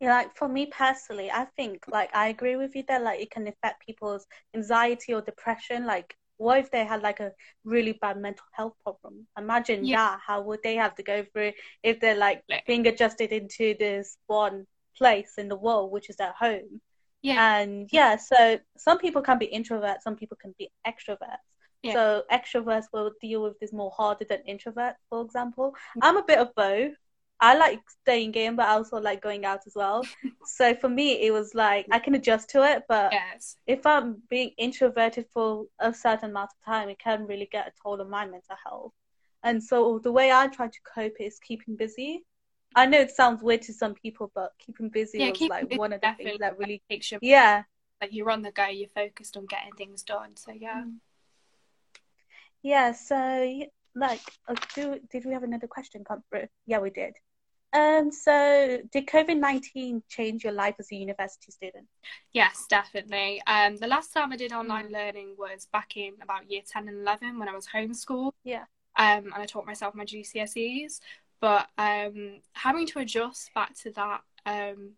Yeah, 0.00 0.14
like 0.14 0.36
for 0.36 0.48
me 0.48 0.66
personally, 0.66 1.30
I 1.30 1.46
think 1.56 1.84
like 1.88 2.14
I 2.14 2.28
agree 2.28 2.56
with 2.56 2.74
you 2.74 2.84
that 2.88 3.02
like 3.02 3.20
it 3.20 3.30
can 3.30 3.46
affect 3.46 3.84
people's 3.84 4.26
anxiety 4.54 5.14
or 5.14 5.20
depression. 5.20 5.84
Like, 5.86 6.16
what 6.36 6.58
if 6.58 6.70
they 6.70 6.84
had 6.84 7.02
like 7.02 7.20
a 7.20 7.32
really 7.64 7.92
bad 8.00 8.18
mental 8.18 8.46
health 8.52 8.74
problem? 8.82 9.26
Imagine 9.38 9.84
Yeah. 9.84 9.96
that. 9.96 10.20
How 10.26 10.42
would 10.42 10.60
they 10.62 10.76
have 10.76 10.94
to 10.96 11.02
go 11.02 11.24
through 11.24 11.52
if 11.82 12.00
they're 12.00 12.16
like 12.16 12.42
Like- 12.48 12.66
being 12.66 12.86
adjusted 12.86 13.30
into 13.32 13.74
this 13.78 14.16
one 14.26 14.66
place 14.96 15.38
in 15.38 15.48
the 15.48 15.56
world, 15.56 15.90
which 15.90 16.08
is 16.10 16.20
at 16.20 16.34
home? 16.34 16.80
Yeah, 17.24 17.56
And 17.56 17.88
yeah, 17.90 18.16
so 18.16 18.58
some 18.76 18.98
people 18.98 19.22
can 19.22 19.38
be 19.38 19.48
introverts, 19.48 20.02
some 20.02 20.14
people 20.14 20.36
can 20.40 20.54
be 20.58 20.70
extroverts. 20.86 21.38
Yeah. 21.82 21.94
So 21.94 22.22
extroverts 22.30 22.84
will 22.92 23.12
deal 23.20 23.42
with 23.42 23.58
this 23.60 23.72
more 23.72 23.90
harder 23.96 24.26
than 24.28 24.40
introverts, 24.48 24.96
for 25.08 25.22
example. 25.22 25.74
Mm. 25.96 26.00
I'm 26.02 26.16
a 26.18 26.22
bit 26.22 26.38
of 26.38 26.54
both. 26.54 26.92
I 27.40 27.56
like 27.56 27.80
staying 28.02 28.34
in, 28.34 28.56
but 28.56 28.66
I 28.66 28.72
also 28.72 28.98
like 28.98 29.22
going 29.22 29.46
out 29.46 29.60
as 29.66 29.72
well. 29.74 30.04
so 30.44 30.74
for 30.74 30.88
me, 30.90 31.26
it 31.26 31.32
was 31.32 31.54
like 31.54 31.86
I 31.90 31.98
can 31.98 32.14
adjust 32.14 32.50
to 32.50 32.62
it, 32.62 32.84
but 32.88 33.12
yes, 33.12 33.56
if 33.66 33.86
I'm 33.86 34.22
being 34.28 34.50
introverted 34.58 35.26
for 35.32 35.64
a 35.78 35.94
certain 35.94 36.30
amount 36.30 36.50
of 36.50 36.64
time, 36.64 36.90
it 36.90 36.98
can 36.98 37.26
really 37.26 37.48
get 37.50 37.68
a 37.68 37.72
toll 37.82 38.02
on 38.02 38.10
my 38.10 38.24
mental 38.26 38.56
health. 38.62 38.92
And 39.42 39.62
so 39.62 39.98
the 39.98 40.12
way 40.12 40.30
I 40.30 40.46
try 40.48 40.68
to 40.68 40.78
cope 40.94 41.16
is 41.20 41.38
keeping 41.38 41.76
busy. 41.76 42.22
I 42.74 42.86
know 42.86 43.00
it 43.00 43.10
sounds 43.10 43.42
weird 43.42 43.62
to 43.62 43.72
some 43.72 43.94
people, 43.94 44.30
but 44.34 44.52
keeping 44.58 44.88
busy 44.88 45.18
Yeah, 45.18 45.30
was 45.30 45.40
like 45.48 45.76
one 45.76 45.92
of 45.92 46.00
the 46.00 46.14
things 46.16 46.38
that 46.40 46.58
really, 46.58 46.82
makes 46.90 47.12
you 47.12 47.18
yeah, 47.22 47.62
like 48.00 48.12
you're 48.12 48.30
on 48.30 48.42
the 48.42 48.50
go, 48.52 48.66
you're 48.66 48.88
focused 48.88 49.36
on 49.36 49.46
getting 49.46 49.72
things 49.72 50.02
done. 50.02 50.36
So 50.36 50.52
yeah, 50.52 50.82
Mm. 50.82 50.94
Yeah, 52.62 52.92
so 52.92 53.60
like, 53.94 54.20
uh, 54.48 54.54
do 54.74 54.98
did 55.10 55.24
we 55.24 55.32
have 55.32 55.42
another 55.42 55.66
question 55.66 56.04
come 56.04 56.22
through? 56.30 56.48
Yeah, 56.66 56.78
we 56.80 56.90
did. 56.90 57.14
Um, 57.72 58.10
so 58.12 58.78
did 58.92 59.06
COVID 59.06 59.38
nineteen 59.38 60.02
change 60.08 60.44
your 60.44 60.52
life 60.52 60.76
as 60.78 60.90
a 60.92 60.96
university 60.96 61.52
student? 61.52 61.86
yes, 62.32 62.66
definitely. 62.68 63.42
Um, 63.46 63.76
the 63.76 63.86
last 63.86 64.12
time 64.12 64.32
I 64.32 64.36
did 64.36 64.52
online 64.52 64.88
Mm. 64.88 64.92
learning 64.92 65.34
was 65.38 65.66
back 65.72 65.96
in 65.96 66.14
about 66.22 66.50
year 66.50 66.62
ten 66.66 66.88
and 66.88 66.98
eleven 66.98 67.38
when 67.38 67.48
I 67.48 67.54
was 67.54 67.66
homeschooled. 67.66 68.32
Yeah. 68.44 68.64
um, 68.96 69.24
and 69.24 69.34
I 69.34 69.44
taught 69.46 69.66
myself 69.66 69.94
my 69.94 70.04
GCSEs. 70.04 71.00
But 71.40 71.68
um, 71.78 72.40
having 72.52 72.86
to 72.88 73.00
adjust 73.00 73.52
back 73.54 73.74
to 73.82 73.90
that, 73.92 74.22
um, 74.46 74.90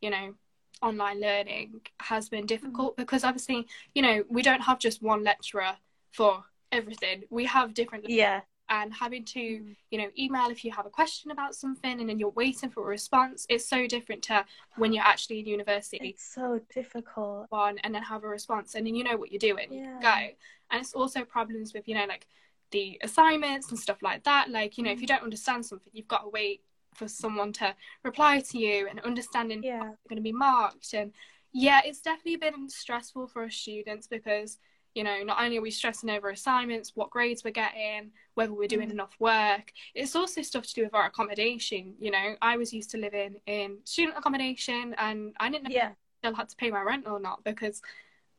you 0.00 0.10
know, 0.10 0.34
online 0.82 1.20
learning 1.20 1.80
has 2.00 2.28
been 2.28 2.46
difficult 2.46 2.96
because 2.96 3.24
obviously, 3.24 3.66
you 3.94 4.02
know, 4.02 4.24
we 4.28 4.42
don't 4.42 4.60
have 4.62 4.78
just 4.78 5.02
one 5.02 5.22
lecturer 5.24 5.76
for 6.12 6.44
everything. 6.72 7.22
We 7.30 7.44
have 7.46 7.72
different, 7.74 8.08
Yeah, 8.08 8.40
and 8.68 8.92
having 8.92 9.24
to, 9.26 9.40
Mm. 9.40 9.76
you 9.90 9.98
know, 9.98 10.10
email 10.18 10.48
if 10.50 10.64
you 10.64 10.72
have 10.72 10.84
a 10.86 10.90
question 10.90 11.30
about 11.30 11.54
something 11.54 12.00
and 12.00 12.08
then 12.08 12.18
you're 12.18 12.30
waiting 12.30 12.70
for 12.70 12.82
a 12.82 12.86
response. 12.86 13.46
It's 13.48 13.66
so 13.66 13.86
different 13.86 14.22
to 14.24 14.44
when 14.76 14.92
you're 14.92 15.04
actually 15.04 15.40
in 15.40 15.46
university 15.46 16.08
it's 16.10 16.24
so 16.24 16.60
difficult. 16.74 17.46
one 17.50 17.78
and 17.78 17.94
then 17.94 18.02
have 18.02 18.24
a 18.24 18.28
response 18.28 18.74
and 18.74 18.86
then 18.86 18.94
you 18.94 19.04
know 19.04 19.16
what 19.16 19.30
you're 19.32 19.38
doing 19.38 19.68
Yeah. 19.72 20.00
go 20.00 20.34
and 20.70 20.80
it's 20.80 20.94
also 20.94 21.24
problems 21.24 21.72
with 21.74 21.86
you 21.88 21.94
know 21.94 22.06
like 22.06 22.26
the 22.74 22.98
assignments 23.02 23.70
and 23.70 23.78
stuff 23.78 24.02
like 24.02 24.24
that 24.24 24.50
like 24.50 24.78
you 24.78 24.84
know 24.84 24.92
if 24.92 25.00
you 25.02 25.08
don't 25.08 25.22
understand 25.22 25.64
something 25.66 25.92
you've 25.94 26.08
got 26.08 26.22
to 26.24 26.30
wait 26.30 26.62
for 26.94 27.08
someone 27.08 27.52
to 27.52 27.74
reply 28.04 28.40
to 28.40 28.58
you 28.58 28.88
and 28.88 29.00
understanding 29.00 29.64
how 29.80 29.86
Yeah, 29.86 29.92
it's 29.94 30.08
going 30.08 30.16
to 30.18 30.22
be 30.22 30.32
marked 30.32 30.94
and 30.94 31.12
yeah 31.52 31.80
it's 31.84 32.00
definitely 32.00 32.36
been 32.36 32.68
stressful 32.68 33.26
for 33.28 33.44
us 33.44 33.54
students 33.54 34.06
because 34.08 34.58
you 34.94 35.04
know 35.04 35.22
not 35.24 35.42
only 35.42 35.58
are 35.58 35.62
we 35.62 35.70
stressing 35.70 36.10
over 36.10 36.30
assignments 36.30 36.92
what 36.94 37.10
grades 37.10 37.44
we're 37.44 37.50
getting 37.50 38.12
whether 38.34 38.52
we're 38.54 38.68
doing 38.68 38.88
Mm. 38.88 38.92
enough 38.92 39.16
work 39.20 39.72
it's 39.94 40.16
also 40.16 40.42
stuff 40.42 40.66
to 40.66 40.74
do 40.74 40.84
with 40.84 40.94
our 40.94 41.06
accommodation 41.06 41.94
you 42.00 42.10
know 42.10 42.36
i 42.42 42.56
was 42.56 42.72
used 42.72 42.90
to 42.90 42.98
living 42.98 43.36
in 43.46 43.78
student 43.84 44.16
accommodation 44.18 44.94
and 44.98 45.34
i 45.40 45.48
didn't 45.50 45.64
know 45.64 45.70
yeah, 45.74 45.90
still 46.20 46.34
had 46.34 46.48
to 46.48 46.56
pay 46.56 46.70
my 46.70 46.82
rent 46.82 47.06
or 47.06 47.20
not 47.20 47.44
because 47.44 47.82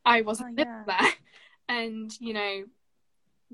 I 0.05 0.21
wasn't 0.21 0.47
Oh, 0.47 0.53
living 0.57 0.67
yeah. 0.67 0.85
there. 0.87 1.11
And 1.69 2.11
you 2.21 2.33
know, 2.33 2.65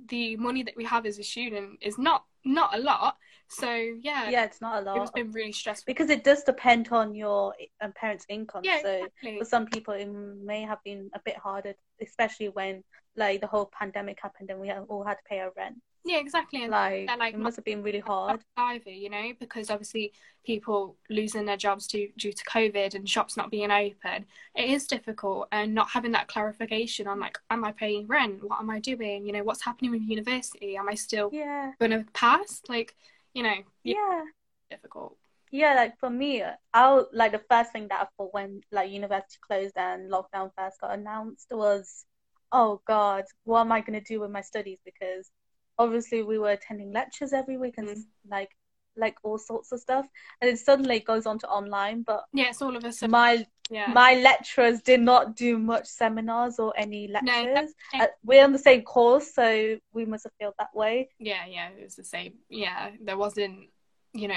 the 0.07 0.35
money 0.37 0.63
that 0.63 0.75
we 0.75 0.85
have 0.85 1.05
as 1.05 1.19
a 1.19 1.23
student 1.23 1.79
is 1.81 1.97
not 1.97 2.23
not 2.43 2.75
a 2.75 2.79
lot. 2.79 3.17
So 3.49 3.69
yeah, 3.69 4.29
yeah. 4.29 4.45
It's 4.45 4.61
not 4.61 4.81
a 4.81 4.85
lot. 4.85 4.97
it 4.97 4.99
has 5.01 5.11
been 5.11 5.31
really 5.31 5.51
stressful. 5.51 5.83
because 5.85 6.09
it 6.09 6.23
does 6.23 6.43
depend 6.43 6.87
on 6.91 7.13
your 7.13 7.53
um, 7.81 7.91
parents' 7.93 8.25
income. 8.29 8.61
Yeah, 8.63 8.81
So 8.81 8.89
exactly. 8.89 9.39
for 9.39 9.45
some 9.45 9.65
people, 9.65 9.93
it 9.93 10.05
may 10.07 10.61
have 10.61 10.79
been 10.85 11.09
a 11.13 11.19
bit 11.25 11.37
harder, 11.37 11.73
especially 12.01 12.49
when 12.49 12.83
like 13.17 13.41
the 13.41 13.47
whole 13.47 13.69
pandemic 13.77 14.19
happened 14.21 14.49
and 14.49 14.59
we 14.59 14.71
all 14.71 15.03
had 15.03 15.15
to 15.15 15.23
pay 15.29 15.39
our 15.39 15.51
rent. 15.57 15.75
Yeah, 16.03 16.17
exactly. 16.19 16.63
And 16.63 16.71
Like, 16.71 17.09
like 17.19 17.33
it 17.35 17.39
must 17.39 17.55
have 17.57 17.65
been 17.65 17.83
really 17.83 17.99
hard. 17.99 18.41
either, 18.57 18.89
you 18.89 19.09
know, 19.09 19.31
because 19.39 19.69
obviously 19.69 20.13
people 20.45 20.97
losing 21.09 21.45
their 21.45 21.57
jobs 21.57 21.87
due 21.87 22.09
due 22.17 22.31
to 22.33 22.43
COVID 22.45 22.95
and 22.95 23.07
shops 23.09 23.37
not 23.37 23.51
being 23.51 23.71
open, 23.71 24.25
it 24.55 24.69
is 24.69 24.87
difficult 24.87 25.47
and 25.51 25.73
not 25.75 25.89
having 25.91 26.11
that 26.13 26.27
clarification 26.27 27.07
on 27.07 27.19
like, 27.19 27.37
am 27.49 27.63
I 27.63 27.71
paying 27.71 28.07
rent? 28.07 28.43
What 28.43 28.59
am 28.59 28.69
I 28.69 28.79
doing? 28.79 29.25
You 29.25 29.33
know, 29.33 29.43
what's 29.43 29.63
happening 29.63 29.91
with 29.91 30.01
university? 30.01 30.75
Am 30.77 30.89
I 30.89 30.95
still 30.95 31.31
Yeah, 31.31 31.71
gonna 31.79 32.05
pass? 32.13 32.61
Like, 32.67 32.95
you 33.33 33.43
know, 33.43 33.55
yeah, 33.83 33.95
yeah. 33.95 34.23
difficult. 34.69 35.17
Yeah, 35.51 35.73
like 35.75 35.99
for 35.99 36.09
me, 36.09 36.43
I 36.73 37.03
like 37.11 37.33
the 37.33 37.43
first 37.49 37.71
thing 37.73 37.87
that 37.89 38.01
I 38.01 38.07
thought 38.17 38.33
when 38.33 38.61
like 38.71 38.89
university 38.89 39.37
closed 39.45 39.75
and 39.77 40.09
lockdown 40.09 40.51
first 40.57 40.79
got 40.79 40.97
announced 40.97 41.47
was, 41.51 42.05
oh 42.51 42.81
God, 42.87 43.25
what 43.43 43.61
am 43.61 43.71
I 43.71 43.81
gonna 43.81 44.01
do 44.01 44.21
with 44.21 44.31
my 44.31 44.41
studies? 44.41 44.79
Because 44.85 45.29
obviously 45.77 46.23
we 46.23 46.37
were 46.37 46.51
attending 46.51 46.91
lectures 46.91 47.33
every 47.33 47.57
week 47.57 47.75
and 47.77 47.87
Mm. 47.87 48.03
like 48.29 48.51
like 48.97 49.15
all 49.23 49.37
sorts 49.37 49.71
of 49.71 49.79
stuff, 49.79 50.05
and 50.41 50.49
then 50.49 50.57
suddenly 50.57 50.97
it 50.97 51.05
goes 51.05 51.25
on 51.25 51.39
to 51.39 51.47
online. 51.47 52.01
But 52.03 52.25
Yeah, 52.33 52.49
it's 52.49 52.61
all 52.61 52.75
of 52.75 52.83
us. 52.83 53.01
my 53.07 53.45
Yeah. 53.69 53.93
my 53.93 54.15
lecturers 54.15 54.81
did 54.81 54.99
not 54.99 55.37
do 55.37 55.57
much 55.57 55.87
seminars 55.87 56.59
or 56.59 56.73
any 56.75 57.07
lectures. 57.07 57.73
okay. 57.93 58.03
Uh, 58.03 58.07
we're 58.25 58.43
on 58.43 58.51
the 58.51 58.59
same 58.59 58.81
course, 58.81 59.33
so 59.33 59.77
we 59.93 60.03
must 60.05 60.25
have 60.25 60.33
felt 60.41 60.55
that 60.59 60.75
way. 60.75 61.09
yeah, 61.19 61.45
yeah, 61.45 61.69
it 61.69 61.83
was 61.83 61.95
the 61.95 62.03
same. 62.03 62.33
Yeah, 62.49 62.91
there 63.01 63.17
wasn't, 63.17 63.69
you 64.13 64.27
know, 64.27 64.33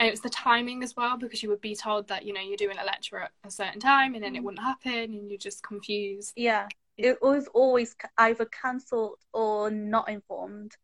and 0.00 0.08
it 0.08 0.10
was 0.10 0.22
the 0.22 0.30
timing 0.30 0.82
as 0.82 0.96
well 0.96 1.16
because 1.16 1.40
you 1.42 1.50
would 1.50 1.60
be 1.60 1.76
told 1.76 2.08
that 2.08 2.24
you 2.24 2.32
know 2.32 2.40
you're 2.40 2.56
doing 2.56 2.78
a 2.78 2.84
lecture 2.84 3.18
at 3.18 3.30
a 3.44 3.50
certain 3.50 3.78
time 3.80 4.14
and 4.14 4.24
then 4.24 4.34
it 4.34 4.40
Mm. 4.40 4.44
wouldn't 4.44 4.62
happen 4.64 4.92
and 5.14 5.30
you're 5.30 5.38
just 5.38 5.62
confused. 5.62 6.32
Yeah, 6.36 6.66
it 7.00 7.18
was 7.22 7.48
always 7.54 7.94
either 8.18 8.44
cancelled 8.46 9.18
or 9.32 9.70
not 9.70 10.08
informed. 10.08 10.76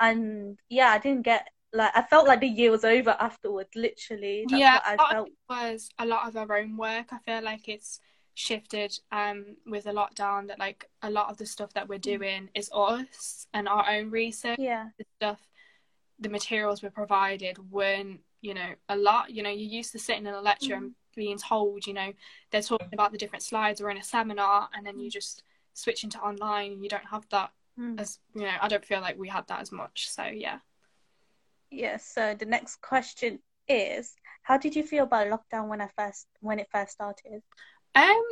And 0.00 0.58
yeah, 0.68 0.88
I 0.88 0.98
didn't 0.98 1.22
get 1.22 1.48
like 1.72 1.92
I 1.94 2.02
felt 2.02 2.26
like 2.26 2.40
the 2.40 2.48
year 2.48 2.70
was 2.70 2.84
over 2.84 3.16
afterwards. 3.18 3.70
Literally, 3.74 4.46
That's 4.48 4.60
yeah, 4.60 4.74
what 4.74 5.00
I 5.00 5.12
felt. 5.12 5.28
was 5.48 5.88
a 5.98 6.06
lot 6.06 6.28
of 6.28 6.36
our 6.36 6.58
own 6.58 6.76
work. 6.76 7.06
I 7.12 7.18
feel 7.18 7.42
like 7.42 7.68
it's 7.68 8.00
shifted 8.36 8.98
um 9.12 9.56
with 9.64 9.84
the 9.84 9.92
lockdown 9.92 10.48
that 10.48 10.58
like 10.58 10.90
a 11.02 11.10
lot 11.10 11.30
of 11.30 11.36
the 11.38 11.46
stuff 11.46 11.72
that 11.74 11.88
we're 11.88 12.00
Mm. 12.00 12.18
doing 12.18 12.50
is 12.54 12.68
us 12.74 13.46
and 13.54 13.68
our 13.68 13.88
own 13.88 14.10
research 14.10 14.58
Yeah, 14.58 14.88
the 14.98 15.04
stuff 15.16 15.40
the 16.18 16.28
materials 16.28 16.82
were 16.82 16.90
provided 16.90 17.58
weren't 17.70 18.20
you 18.40 18.54
know 18.54 18.74
a 18.88 18.96
lot 18.96 19.30
you 19.30 19.42
know 19.42 19.50
you're 19.50 19.78
used 19.78 19.92
to 19.92 20.00
sitting 20.00 20.26
in 20.26 20.34
a 20.34 20.40
lecture 20.40 20.74
and 20.74 20.94
being 21.14 21.38
told 21.38 21.86
you 21.86 21.94
know 21.94 22.12
they're 22.50 22.62
talking 22.62 22.88
about 22.92 23.12
the 23.12 23.18
different 23.18 23.42
slides 23.42 23.80
or 23.80 23.90
in 23.90 23.96
a 23.98 24.02
seminar 24.02 24.68
and 24.74 24.86
then 24.86 24.98
you 24.98 25.10
just 25.10 25.42
switch 25.72 26.04
into 26.04 26.18
online 26.20 26.72
and 26.72 26.82
you 26.82 26.88
don't 26.88 27.06
have 27.10 27.26
that 27.30 27.50
Mm. 27.76 28.00
as 28.00 28.20
you 28.36 28.42
know 28.42 28.52
i 28.62 28.68
don't 28.68 28.84
feel 28.84 29.00
like 29.00 29.18
we 29.18 29.28
had 29.28 29.48
that 29.48 29.60
as 29.60 29.72
much 29.72 30.08
so 30.08 30.22
yeah 30.26 30.58
yeah. 31.70 31.96
So 31.96 32.34
the 32.38 32.44
next 32.46 32.80
question 32.80 33.40
is, 33.66 34.14
how 34.42 34.58
did 34.58 34.76
you 34.76 34.84
feel 34.84 35.04
about 35.04 35.26
lockdown 35.26 35.66
when 35.68 35.80
I 35.80 35.88
first 35.96 36.26
when 36.40 36.58
it 36.60 36.68
first 36.70 36.92
started, 36.92 37.42
um 37.96 38.22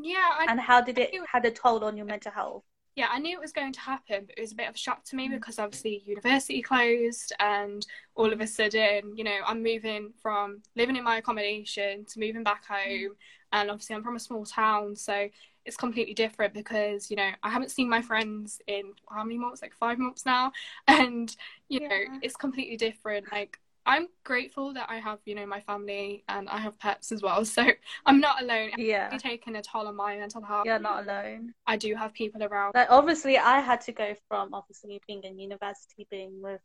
yeah 0.00 0.28
I 0.38 0.46
and 0.48 0.60
how 0.60 0.80
did 0.80 0.98
it 0.98 1.10
knew- 1.12 1.24
had 1.30 1.44
a 1.44 1.50
toll 1.50 1.82
on 1.84 1.96
your 1.96 2.06
mental 2.06 2.30
health? 2.32 2.64
Yeah, 2.96 3.08
I 3.10 3.18
knew 3.18 3.36
it 3.36 3.40
was 3.40 3.52
going 3.52 3.72
to 3.72 3.80
happen, 3.80 4.24
but 4.26 4.38
it 4.38 4.40
was 4.40 4.52
a 4.52 4.56
bit 4.56 4.68
of 4.68 4.74
a 4.76 4.78
shock 4.78 5.04
to 5.06 5.16
me 5.16 5.28
Mm. 5.28 5.38
because 5.38 5.58
obviously 5.58 6.02
university 6.06 6.62
closed, 6.62 7.32
and 7.40 7.84
all 8.14 8.32
of 8.32 8.40
a 8.40 8.46
sudden, 8.46 9.16
you 9.16 9.24
know, 9.24 9.38
I'm 9.46 9.62
moving 9.62 10.12
from 10.22 10.62
living 10.76 10.96
in 10.96 11.04
my 11.04 11.18
accommodation 11.18 12.04
to 12.06 12.20
moving 12.20 12.44
back 12.44 12.64
home, 12.66 13.16
and 13.52 13.70
obviously 13.70 13.96
I'm 13.96 14.04
from 14.04 14.16
a 14.16 14.20
small 14.20 14.44
town, 14.44 14.94
so 14.96 15.28
it's 15.64 15.76
completely 15.78 16.12
different 16.14 16.52
because 16.52 17.10
you 17.10 17.16
know 17.16 17.30
I 17.42 17.48
haven't 17.50 17.70
seen 17.70 17.88
my 17.88 18.02
friends 18.02 18.60
in 18.66 18.92
how 19.10 19.24
many 19.24 19.38
months, 19.38 19.62
like 19.62 19.74
five 19.74 19.98
months 19.98 20.24
now, 20.26 20.52
and 20.88 21.34
you 21.68 21.80
know 21.88 21.98
it's 22.20 22.36
completely 22.36 22.76
different. 22.76 23.30
Like 23.32 23.58
I'm 23.86 24.08
grateful 24.24 24.72
that 24.74 24.88
I 24.90 24.98
have 24.98 25.18
you 25.26 25.34
know 25.34 25.46
my 25.46 25.60
family 25.60 26.24
and 26.28 26.48
I 26.48 26.58
have 26.58 26.78
pets 26.78 27.12
as 27.12 27.22
well, 27.22 27.44
so 27.56 27.66
I'm 28.06 28.20
not 28.20 28.42
alone. 28.42 28.70
It's 28.70 28.78
Yeah, 28.78 29.10
really 29.10 29.20
taken 29.20 29.56
a 29.56 29.62
toll 29.62 29.86
on 29.88 29.96
my 29.96 30.16
mental 30.16 30.42
health. 30.42 30.66
you're 30.66 30.78
not 30.78 31.04
alone. 31.04 31.54
I 31.66 31.76
do 31.76 31.94
have 31.94 32.12
people 32.14 32.42
around. 32.42 32.72
Like 32.74 32.88
obviously, 32.90 33.38
I 33.38 33.60
had 33.60 33.80
to 33.82 33.92
go 33.92 34.14
from 34.28 34.54
obviously 34.54 35.00
being 35.06 35.22
in 35.24 35.38
university, 35.38 36.06
being 36.10 36.42
with 36.42 36.60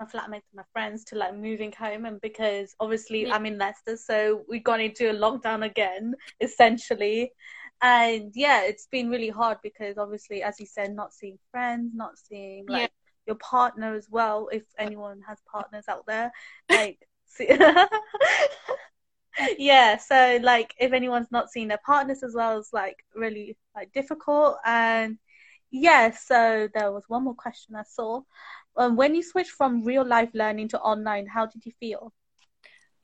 my 0.00 0.06
flatmates 0.06 0.48
and 0.52 0.56
my 0.56 0.64
friends, 0.72 1.04
to 1.06 1.16
like 1.16 1.36
moving 1.36 1.72
home, 1.72 2.04
and 2.06 2.20
because 2.20 2.74
obviously 2.80 3.24
Yeah. 3.24 3.34
I'm 3.34 3.46
in 3.46 3.58
Leicester, 3.58 3.96
so 3.96 4.44
we 4.48 4.58
got 4.60 4.80
into 4.80 5.10
a 5.10 5.14
lockdown 5.14 5.64
again, 5.64 6.14
essentially. 6.40 7.32
And 7.82 8.32
yeah, 8.34 8.62
it's 8.64 8.86
been 8.86 9.10
really 9.10 9.28
hard 9.28 9.58
because 9.62 9.98
obviously, 9.98 10.42
as 10.42 10.58
you 10.60 10.66
said, 10.66 10.94
not 10.94 11.12
seeing 11.12 11.38
friends, 11.50 11.92
not 11.94 12.18
seeing 12.18 12.66
like 12.68 12.90
your 13.26 13.36
partner 13.36 13.94
as 13.94 14.08
well, 14.10 14.48
if 14.52 14.62
anyone 14.78 15.20
has 15.26 15.38
partners 15.50 15.84
out 15.88 16.04
there, 16.06 16.32
like. 16.70 16.98
see- 17.26 17.48
yeah 19.58 19.96
so 19.96 20.38
like 20.42 20.74
if 20.78 20.92
anyone's 20.92 21.30
not 21.30 21.50
seeing 21.50 21.68
their 21.68 21.80
partners 21.84 22.22
as 22.22 22.34
well 22.34 22.58
it's 22.58 22.72
like 22.72 22.96
really 23.14 23.56
like 23.74 23.92
difficult 23.92 24.56
and 24.64 25.18
yeah 25.70 26.10
so 26.10 26.68
there 26.74 26.92
was 26.92 27.04
one 27.08 27.24
more 27.24 27.34
question 27.34 27.74
i 27.74 27.82
saw 27.82 28.20
um, 28.76 28.96
when 28.96 29.14
you 29.14 29.22
switched 29.22 29.50
from 29.50 29.84
real 29.84 30.04
life 30.04 30.30
learning 30.34 30.68
to 30.68 30.78
online 30.80 31.26
how 31.26 31.46
did 31.46 31.64
you 31.66 31.72
feel 31.80 32.12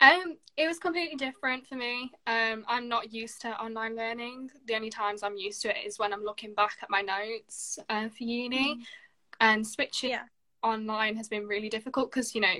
Um, 0.00 0.38
it 0.56 0.66
was 0.66 0.78
completely 0.78 1.16
different 1.16 1.66
for 1.66 1.74
me. 1.74 2.10
Um, 2.26 2.64
I'm 2.66 2.88
not 2.88 3.12
used 3.12 3.42
to 3.42 3.60
online 3.60 3.96
learning. 3.96 4.50
The 4.66 4.74
only 4.74 4.90
times 4.90 5.22
I'm 5.22 5.36
used 5.36 5.60
to 5.62 5.68
it 5.68 5.86
is 5.86 5.98
when 5.98 6.12
I'm 6.12 6.24
looking 6.24 6.54
back 6.54 6.78
at 6.82 6.90
my 6.90 7.02
notes 7.02 7.78
uh, 7.88 8.08
for 8.08 8.24
uni, 8.24 8.78
and 9.40 9.66
switching 9.66 10.10
yeah 10.10 10.22
online 10.62 11.16
has 11.16 11.28
been 11.28 11.46
really 11.46 11.68
difficult 11.68 12.10
because 12.10 12.34
you 12.34 12.40
know 12.40 12.54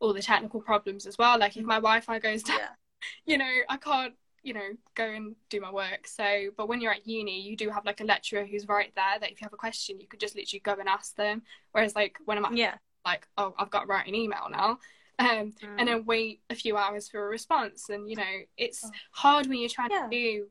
all 0.00 0.12
the 0.12 0.20
technical 0.22 0.60
problems 0.60 1.06
as 1.06 1.16
well. 1.16 1.38
Like 1.38 1.56
if 1.56 1.64
my 1.64 1.76
Wi-Fi 1.76 2.18
goes 2.18 2.42
down, 2.42 2.58
yeah 2.58 2.68
you 3.26 3.38
know 3.38 3.50
I 3.68 3.76
can't 3.76 4.14
you 4.42 4.52
know 4.54 4.68
go 4.94 5.04
and 5.04 5.34
do 5.48 5.60
my 5.60 5.70
work. 5.72 6.06
So, 6.06 6.48
but 6.56 6.68
when 6.68 6.80
you're 6.80 6.92
at 6.92 7.06
uni, 7.06 7.40
you 7.40 7.56
do 7.56 7.70
have 7.70 7.84
like 7.86 8.00
a 8.00 8.04
lecturer 8.04 8.44
who's 8.44 8.68
right 8.68 8.92
there 8.94 9.18
that 9.20 9.30
if 9.32 9.40
you 9.40 9.44
have 9.44 9.52
a 9.52 9.56
question, 9.56 10.00
you 10.00 10.06
could 10.06 10.20
just 10.20 10.36
literally 10.36 10.60
go 10.60 10.74
and 10.78 10.88
ask 10.88 11.16
them. 11.16 11.42
Whereas 11.72 11.94
like 11.94 12.18
when 12.26 12.36
I'm 12.38 12.44
at 12.44 12.56
yeah 12.56 12.74
like, 13.04 13.26
oh, 13.38 13.54
I've 13.58 13.70
got 13.70 13.82
to 13.82 13.86
write 13.86 14.08
an 14.08 14.14
email 14.14 14.48
now. 14.50 14.78
Um, 15.18 15.52
Mm. 15.62 15.78
and 15.78 15.88
then 15.88 16.04
wait 16.04 16.42
a 16.50 16.54
few 16.54 16.76
hours 16.76 17.08
for 17.08 17.24
a 17.24 17.28
response. 17.30 17.88
And, 17.88 18.06
you 18.10 18.16
know, 18.16 18.34
it's 18.58 18.84
Oh. 18.84 18.90
hard 19.12 19.46
when 19.46 19.58
you're 19.60 19.70
trying 19.70 19.90
Yeah. 19.90 20.08
to 20.10 20.10
do 20.10 20.48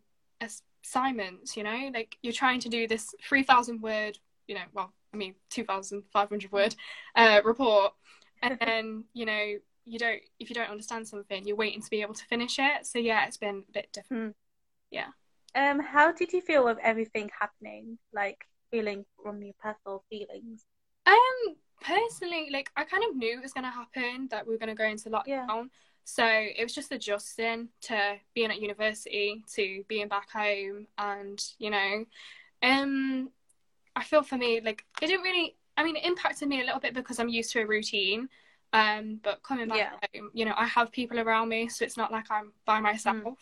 assignments, 0.84 1.56
you 1.56 1.62
know, 1.62 1.92
like 1.94 2.18
you're 2.24 2.34
trying 2.34 2.60
to 2.62 2.70
do 2.70 2.88
this 2.88 3.14
3,000 3.22 3.82
word, 3.82 4.18
you 4.48 4.56
know, 4.56 4.64
well, 4.74 4.92
I 5.16 5.18
mean, 5.18 5.36
2,500 5.50 6.52
word 6.52 6.76
uh, 7.16 7.42
report. 7.44 7.94
And 8.42 8.58
then, 8.60 9.06
you 9.14 9.26
know, 9.26 9.56
you 9.86 10.00
don't, 10.00 10.22
if 10.40 10.50
you 10.50 10.56
don't 10.56 10.70
understand 10.70 11.08
something, 11.08 11.46
you're 11.48 11.56
waiting 11.56 11.82
to 11.82 11.90
be 11.90 12.02
able 12.02 12.14
to 12.16 12.26
finish 12.26 12.60
it. 12.60 12.86
So, 12.86 13.00
yeah, 13.00 13.26
it's 13.28 13.38
been 13.38 13.64
a 13.70 13.72
bit 13.72 13.90
different. 13.94 14.36
Yeah. 14.92 15.08
Um 15.56 15.80
how 15.80 16.12
did 16.12 16.34
you 16.34 16.42
feel 16.42 16.66
with 16.66 16.78
everything 16.84 17.30
happening 17.40 17.98
like 18.14 18.46
feeling 18.72 19.06
from 19.24 19.42
your 19.42 19.54
personal 19.62 20.04
feelings 20.10 20.66
Um, 21.06 21.56
personally, 21.82 22.50
like 22.52 22.72
I 22.76 22.84
kind 22.84 23.04
of 23.10 23.16
knew 23.16 23.38
it 23.38 23.42
was 23.42 23.54
going 23.54 23.64
to 23.66 23.70
happen 23.70 24.28
that 24.32 24.46
we 24.48 24.54
were 24.54 24.60
going 24.60 24.70
to 24.70 24.76
go 24.76 24.86
into 24.86 25.10
lockdown. 25.10 25.26
Yeah. 25.28 25.64
So 26.04 26.26
it 26.26 26.62
was 26.64 26.74
just 26.74 26.92
adjusting 26.92 27.70
to 27.84 28.16
being 28.34 28.52
at 28.52 28.62
university, 28.62 29.44
to 29.56 29.84
being 29.88 30.08
back 30.08 30.30
home, 30.32 30.88
and 30.98 31.44
you 31.60 31.72
know, 31.72 32.06
um, 32.64 33.30
I 33.96 34.04
feel 34.04 34.24
for 34.24 34.38
me 34.38 34.62
like 34.64 34.84
it 35.02 35.08
didn't 35.08 35.24
really. 35.24 35.56
I 35.78 35.84
mean, 35.84 35.96
it 35.98 36.06
impacted 36.06 36.48
me 36.48 36.62
a 36.62 36.66
little 36.66 36.80
bit 36.80 36.94
because 36.94 37.20
I'm 37.20 37.30
used 37.30 37.52
to 37.54 37.62
a 37.62 37.66
routine. 37.66 38.30
Um, 38.74 39.20
but 39.24 39.42
coming 39.44 39.68
back 39.68 39.78
Yeah. 39.78 39.92
home, 40.20 40.32
you 40.34 40.46
know, 40.46 40.54
I 40.58 40.66
have 40.66 40.92
people 40.92 41.20
around 41.20 41.50
me, 41.50 41.68
so 41.70 41.86
it's 41.86 41.98
not 41.98 42.12
like 42.12 42.26
I'm 42.30 42.52
by 42.66 42.80
myself. 42.80 43.16
Mm. 43.16 43.36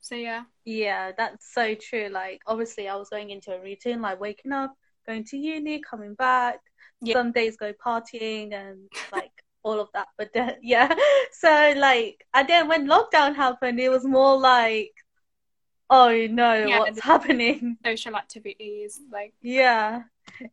So 0.00 0.14
yeah, 0.14 0.44
Yeah, 0.64 1.12
that's 1.16 1.52
so 1.52 1.74
true. 1.74 2.08
Like, 2.08 2.40
obviously, 2.46 2.88
I 2.88 2.94
was 2.94 3.08
going 3.08 3.30
into 3.30 3.54
a 3.54 3.60
routine, 3.60 4.00
like 4.00 4.20
waking 4.20 4.52
up, 4.52 4.74
going 5.06 5.24
to 5.24 5.36
uni, 5.36 5.80
coming 5.80 6.14
back. 6.14 6.58
Yeah. 7.00 7.14
Some 7.14 7.32
days 7.32 7.56
go 7.56 7.72
partying 7.72 8.52
and 8.52 8.88
like 9.12 9.32
all 9.64 9.80
of 9.80 9.88
that. 9.94 10.08
But 10.16 10.32
then, 10.32 10.56
yeah, 10.62 10.94
so 11.32 11.74
like, 11.76 12.24
and 12.34 12.48
then 12.48 12.68
when 12.68 12.86
lockdown 12.86 13.34
happened, 13.34 13.80
it 13.80 13.88
was 13.88 14.04
more 14.04 14.38
like, 14.38 14.92
oh 15.90 16.26
no, 16.28 16.68
Yeah, 16.68 16.78
what's 16.78 17.00
happening? 17.00 17.78
social 17.84 18.16
activities, 18.16 19.00
like 19.10 19.34
Yeah, 19.42 20.02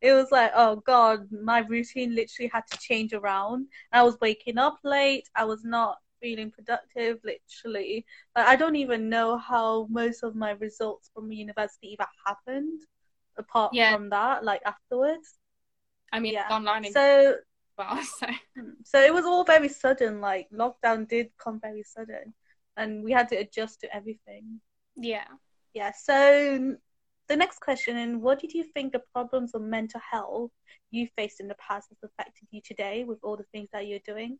it 0.02 0.14
was 0.14 0.32
like, 0.32 0.52
oh 0.56 0.78
God, 0.78 1.28
my 1.32 1.60
routine 1.60 2.16
literally 2.16 2.50
had 2.54 2.68
to 2.68 2.78
change 2.80 3.14
around. 3.14 3.68
I 3.92 4.04
was 4.04 4.18
waking 4.22 4.58
up 4.58 4.80
late. 4.84 5.30
I 5.36 5.46
was 5.46 5.64
not 5.64 5.98
feeling 6.22 6.52
productive, 6.52 7.20
literally. 7.24 8.06
Like, 8.36 8.48
I 8.48 8.56
don't 8.56 8.76
even 8.76 9.10
know 9.10 9.38
how 9.38 9.88
most 9.90 10.24
of 10.24 10.36
my 10.36 10.52
results 10.52 11.10
from 11.14 11.32
university 11.32 11.88
even 11.94 12.06
happened, 12.26 12.82
apart 13.38 13.74
Yeah. 13.74 13.92
from 13.94 14.10
that, 14.10 14.44
like 14.44 14.62
afterwards. 14.66 15.36
I 16.12 16.20
mean, 16.20 16.34
Yeah. 16.34 16.50
online 16.50 16.84
So, 16.86 17.36
well. 17.78 18.04
So 18.04 18.28
hmm. 18.56 18.70
so 18.84 19.02
it 19.02 19.14
was 19.14 19.26
all 19.26 19.44
very 19.44 19.70
sudden. 19.70 20.22
Like 20.22 20.48
lockdown 20.52 21.08
did 21.08 21.32
come 21.38 21.60
very 21.60 21.84
sudden, 21.84 22.34
and 22.78 23.04
we 23.04 23.12
had 23.12 23.30
to 23.30 23.36
adjust 23.38 23.82
to 23.82 23.96
everything. 23.96 24.62
Yeah. 24.96 25.26
Yeah, 25.74 25.92
so 25.92 26.76
the 27.28 27.36
next 27.36 27.60
question, 27.60 27.98
and 27.98 28.22
what 28.22 28.40
did 28.40 28.54
you 28.54 28.64
think 28.64 28.92
the 28.94 29.02
problems 29.14 29.54
of 29.54 29.62
mental 29.62 30.02
health 30.12 30.52
you 30.92 31.08
faced 31.16 31.40
in 31.40 31.48
the 31.48 31.56
past 31.56 31.90
has 31.90 31.98
affected 32.04 32.48
you 32.52 32.62
today 32.62 33.04
with 33.04 33.20
all 33.24 33.36
the 33.38 33.46
things 33.52 33.70
that 33.74 33.88
you're 33.88 34.00
doing? 34.06 34.38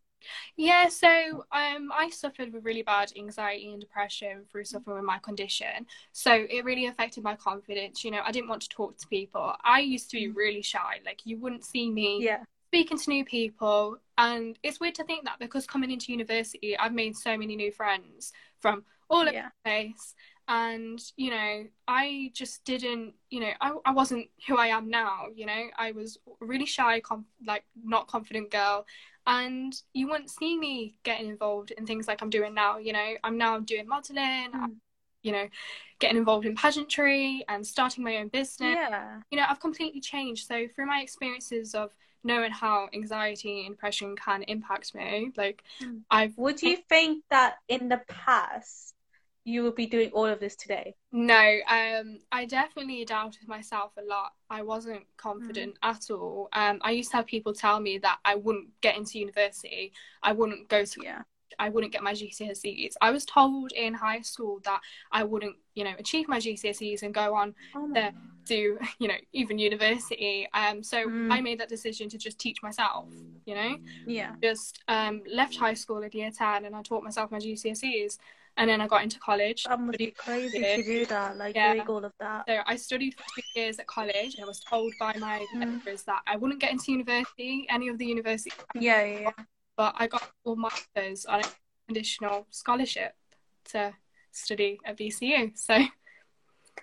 Yeah, 0.56 0.88
so 0.90 1.46
um, 1.52 1.92
I 1.94 2.10
suffered 2.12 2.54
with 2.54 2.64
really 2.64 2.82
bad 2.82 3.12
anxiety 3.18 3.72
and 3.72 3.82
depression 3.82 4.46
through 4.52 4.66
suffering 4.66 4.98
with 4.98 5.06
my 5.06 5.20
condition. 5.20 5.86
So 6.12 6.46
it 6.50 6.64
really 6.64 6.86
affected 6.88 7.24
my 7.24 7.36
confidence. 7.36 8.04
You 8.04 8.12
know, 8.12 8.22
I 8.24 8.32
didn't 8.32 8.50
want 8.50 8.62
to 8.64 8.70
talk 8.70 8.98
to 9.00 9.08
people. 9.08 9.54
I 9.64 9.80
used 9.80 10.10
to 10.12 10.18
be 10.18 10.30
really 10.30 10.62
shy. 10.62 11.00
Like 11.06 11.22
you 11.26 11.40
wouldn't 11.40 11.66
see 11.66 11.92
me 11.92 12.24
Yeah, 12.24 12.44
speaking 12.70 12.98
to 12.98 13.10
new 13.10 13.26
people. 13.26 13.98
And 14.18 14.58
it's 14.64 14.80
weird 14.80 14.96
to 14.96 15.04
think 15.04 15.26
that 15.26 15.40
because 15.40 15.66
coming 15.68 15.92
into 15.92 16.12
university, 16.12 16.78
I've 16.78 16.94
made 16.94 17.16
so 17.16 17.38
many 17.38 17.56
new 17.56 17.72
friends 17.72 18.32
from 18.62 18.84
all 19.10 19.22
over 19.22 19.32
yeah, 19.32 19.50
the 19.66 19.70
place. 19.70 20.16
And, 20.48 21.02
you 21.16 21.30
know, 21.32 21.66
I 21.88 22.32
just 22.34 22.66
didn't, 22.66 23.14
you 23.30 23.40
know, 23.40 23.52
I, 23.62 23.74
I 23.86 23.92
wasn't 23.92 24.28
who 24.48 24.58
I 24.58 24.68
am 24.68 24.90
now, 24.90 25.28
you 25.34 25.46
know, 25.46 25.68
I 25.78 25.92
was 25.94 26.18
really 26.42 26.66
shy, 26.66 27.00
com- 27.00 27.26
like 27.46 27.64
not 27.84 28.08
confident 28.08 28.52
girl. 28.52 28.86
And 29.26 29.74
you 29.94 30.10
wouldn't 30.10 30.30
see 30.30 30.58
me 30.58 31.00
getting 31.04 31.30
involved 31.30 31.72
in 31.72 31.86
things 31.86 32.08
like 32.08 32.22
I'm 32.22 32.30
doing 32.30 32.54
now, 32.54 32.78
you 32.78 32.92
know, 32.94 33.14
I'm 33.24 33.38
now 33.38 33.60
doing 33.60 33.88
modeling, 33.88 34.52
Mm. 34.54 34.76
You 35.24 35.32
know, 35.32 35.48
getting 36.00 36.18
involved 36.18 36.46
in 36.46 36.54
pageantry 36.54 37.46
and 37.48 37.66
starting 37.66 38.04
my 38.04 38.18
own 38.18 38.28
business 38.28 38.76
yeah, 38.76 39.20
you 39.32 39.38
know, 39.38 39.46
I've 39.48 39.62
completely 39.62 40.02
changed. 40.02 40.48
So 40.48 40.68
through 40.68 40.88
my 40.88 41.00
experiences 41.02 41.74
of 41.76 41.92
knowing 42.26 42.52
how 42.52 42.90
anxiety 42.94 43.66
and 43.66 43.76
depression 43.76 44.16
can 44.18 44.44
impact 44.44 44.94
me, 44.96 45.32
like 45.38 45.64
Mm. 45.82 46.02
I've 46.12 46.38
Would 46.38 46.62
you 46.62 46.76
think 46.90 47.24
that 47.30 47.56
in 47.70 47.88
the 47.90 48.02
past 48.08 48.93
you 49.46 49.64
would 49.64 49.76
be 49.76 49.86
doing 49.86 50.10
all 50.12 50.26
of 50.26 50.40
this 50.40 50.56
today? 50.56 50.96
No, 51.12 51.58
um, 51.70 52.20
I 52.32 52.46
definitely 52.46 53.04
doubted 53.06 53.48
myself 53.48 53.92
a 53.98 54.04
lot. 54.04 54.32
I 54.50 54.62
wasn't 54.62 55.04
confident 55.18 55.76
mm. 55.84 55.90
at 55.90 56.10
all. 56.10 56.50
Um, 56.54 56.80
I 56.82 56.92
used 56.92 57.12
to 57.12 57.18
have 57.18 57.26
people 57.26 57.54
tell 57.54 57.80
me 57.80 57.98
that 58.00 58.20
I 58.24 58.36
wouldn't 58.36 58.70
get 58.82 58.98
into 58.98 59.20
university, 59.20 59.92
I 60.22 60.32
wouldn't 60.32 60.70
go 60.70 60.86
to 60.86 61.02
yeah. 61.04 61.22
I 61.60 61.70
wouldn't 61.70 61.94
get 61.94 62.02
my 62.02 62.14
GCSEs. 62.14 62.94
I 63.00 63.12
was 63.12 63.26
told 63.26 63.72
in 63.74 63.94
high 63.94 64.22
school 64.22 64.60
that 64.64 64.82
I 65.12 65.24
wouldn't, 65.24 65.56
you 65.76 65.84
know, 65.84 65.94
achieve 66.00 66.28
my 66.28 66.40
GCSEs 66.40 67.04
and 67.04 67.14
go 67.14 67.36
on 67.36 67.54
oh 67.76 67.94
to 67.94 68.12
do, 68.46 68.80
you 69.00 69.08
know, 69.08 69.18
even 69.34 69.60
university. 69.60 70.48
Um, 70.54 70.84
so 70.84 71.06
mm. 71.08 71.32
I 71.32 71.42
made 71.42 71.60
that 71.60 71.70
decision 71.70 72.10
to 72.10 72.18
just 72.18 72.40
teach 72.40 72.64
myself, 72.64 73.10
you 73.46 73.56
know, 73.56 73.78
yeah, 74.08 74.32
just 74.42 74.82
um 74.88 75.22
left 75.32 75.58
high 75.58 75.74
school 75.74 76.04
at 76.04 76.16
year 76.16 76.32
ten 76.32 76.66
and 76.66 76.76
I 76.76 76.82
taught 76.82 77.04
myself 77.04 77.30
my 77.32 77.40
GCSEs 77.40 78.18
and 78.58 78.70
then 78.70 78.82
I 78.82 78.88
got 78.88 79.04
into 79.04 79.20
college. 79.20 79.64
That 79.64 79.80
must 79.80 79.98
be 79.98 80.12
crazy 80.12 80.60
to 80.60 80.84
do 80.84 81.06
that, 81.08 81.38
like 81.38 81.56
yeah. 81.56 81.74
doing 81.74 81.88
all 81.88 82.06
of 82.06 82.14
that. 82.20 82.46
So 82.48 82.60
I 82.66 82.76
studied 82.76 83.16
for 83.16 83.24
two 83.36 83.60
years 83.60 83.80
at 83.80 83.88
college, 83.88 84.38
I 84.42 84.46
was 84.46 84.60
told 84.60 84.94
by 85.00 85.16
my 85.20 85.46
mm. 85.56 85.74
lecturers 85.74 86.04
that 86.04 86.22
I 86.28 86.38
wouldn't 86.38 86.60
get 86.60 86.72
into 86.72 86.92
university, 86.92 87.66
any 87.70 87.88
of 87.88 87.98
the 87.98 88.06
universities. 88.06 88.54
Yeah, 88.76 89.04
yeah. 89.04 89.32
But 89.76 89.96
I 89.98 90.08
got 90.08 90.30
all 90.44 90.56
masters 90.56 91.26
on 91.26 91.42
a 91.42 91.44
conditional 91.88 92.46
scholarship 92.52 93.14
to 93.72 93.94
study 94.32 94.80
at 94.86 94.98
BCU. 94.98 95.58
So 95.58 95.84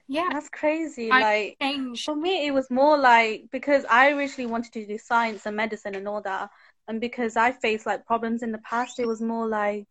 yeah, 0.09 0.29
that's 0.33 0.49
crazy. 0.49 1.11
I 1.11 1.21
like 1.21 1.57
changed. 1.61 2.05
for 2.05 2.17
me, 2.17 2.47
it 2.47 2.53
was 2.53 2.71
more 2.71 2.99
like 2.99 3.45
because 3.53 3.85
I 3.89 4.11
originally 4.11 4.51
wanted 4.51 4.73
to 4.73 4.87
do 4.87 4.99
science 4.99 5.47
and 5.47 5.57
medicine 5.57 5.95
and 5.95 6.09
all 6.09 6.21
that 6.23 6.51
and 6.91 7.01
because 7.01 7.37
I 7.37 7.53
faced 7.53 7.87
like 7.87 8.05
problems 8.05 8.43
in 8.43 8.51
the 8.51 8.59
past, 8.59 8.99
it 8.99 9.07
was 9.07 9.23
more 9.23 9.47
like, 9.47 9.87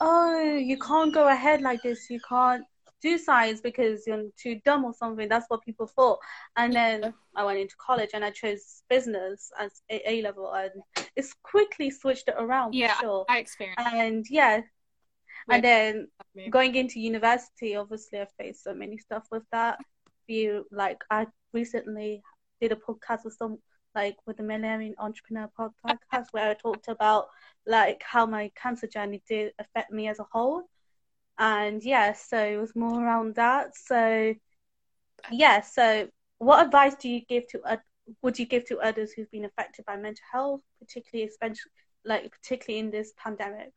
oh, 0.00 0.42
you 0.42 0.76
can't 0.76 1.14
go 1.14 1.28
ahead 1.28 1.62
like 1.62 1.82
this. 1.82 2.10
You 2.10 2.18
can't 2.28 2.64
do 3.00 3.16
science 3.16 3.60
because 3.60 4.04
you're 4.08 4.24
too 4.36 4.60
dumb 4.64 4.84
or 4.84 4.92
something. 4.92 5.28
That's 5.28 5.46
what 5.46 5.62
people 5.62 5.86
thought. 5.86 6.18
And 6.56 6.72
then 6.72 7.14
I 7.36 7.44
went 7.44 7.60
into 7.60 7.76
college 7.78 8.10
and 8.12 8.24
I 8.24 8.30
chose 8.30 8.82
business 8.90 9.52
as 9.56 9.82
A, 9.88 10.02
A 10.04 10.22
level, 10.22 10.52
and 10.52 10.72
it's 11.14 11.32
quickly 11.44 11.90
switched 11.90 12.26
it 12.26 12.34
around. 12.36 12.74
Yeah, 12.74 12.98
sure. 12.98 13.24
I 13.28 13.38
experienced. 13.38 13.86
And 13.86 14.26
yeah, 14.28 14.62
and 15.48 15.62
then 15.62 16.08
going 16.50 16.74
into 16.74 16.98
university, 16.98 17.76
obviously 17.76 18.20
I 18.20 18.26
faced 18.36 18.64
so 18.64 18.74
many 18.74 18.98
stuff 18.98 19.28
with 19.30 19.44
that. 19.52 19.78
You 20.26 20.66
like 20.72 20.98
I 21.08 21.28
recently 21.52 22.20
did 22.60 22.72
a 22.72 22.76
podcast 22.76 23.24
with 23.24 23.34
some 23.34 23.58
like 23.94 24.16
with 24.26 24.36
the 24.38 24.42
Millennium 24.42 24.94
Entrepreneur 24.98 25.50
podcast 25.58 26.26
where 26.32 26.50
I 26.50 26.54
talked 26.54 26.88
about 26.88 27.26
like 27.66 28.02
how 28.04 28.26
my 28.26 28.50
cancer 28.60 28.86
journey 28.86 29.22
did 29.28 29.52
affect 29.58 29.92
me 29.92 30.08
as 30.08 30.18
a 30.18 30.26
whole. 30.30 30.62
And 31.38 31.82
yeah, 31.82 32.12
so 32.12 32.38
it 32.38 32.56
was 32.56 32.74
more 32.74 33.02
around 33.02 33.34
that. 33.36 33.76
So 33.76 34.34
yeah, 35.30 35.60
so 35.60 36.08
what 36.38 36.64
advice 36.64 36.94
do 36.96 37.08
you 37.08 37.20
give 37.28 37.46
to 37.48 37.60
uh, 37.62 37.76
would 38.22 38.38
you 38.38 38.46
give 38.46 38.66
to 38.66 38.80
others 38.80 39.12
who've 39.12 39.30
been 39.30 39.44
affected 39.44 39.84
by 39.84 39.96
mental 39.96 40.24
health, 40.32 40.60
particularly 40.80 41.28
especially 41.28 41.70
like 42.04 42.30
particularly 42.30 42.80
in 42.80 42.90
this 42.90 43.12
pandemic? 43.16 43.72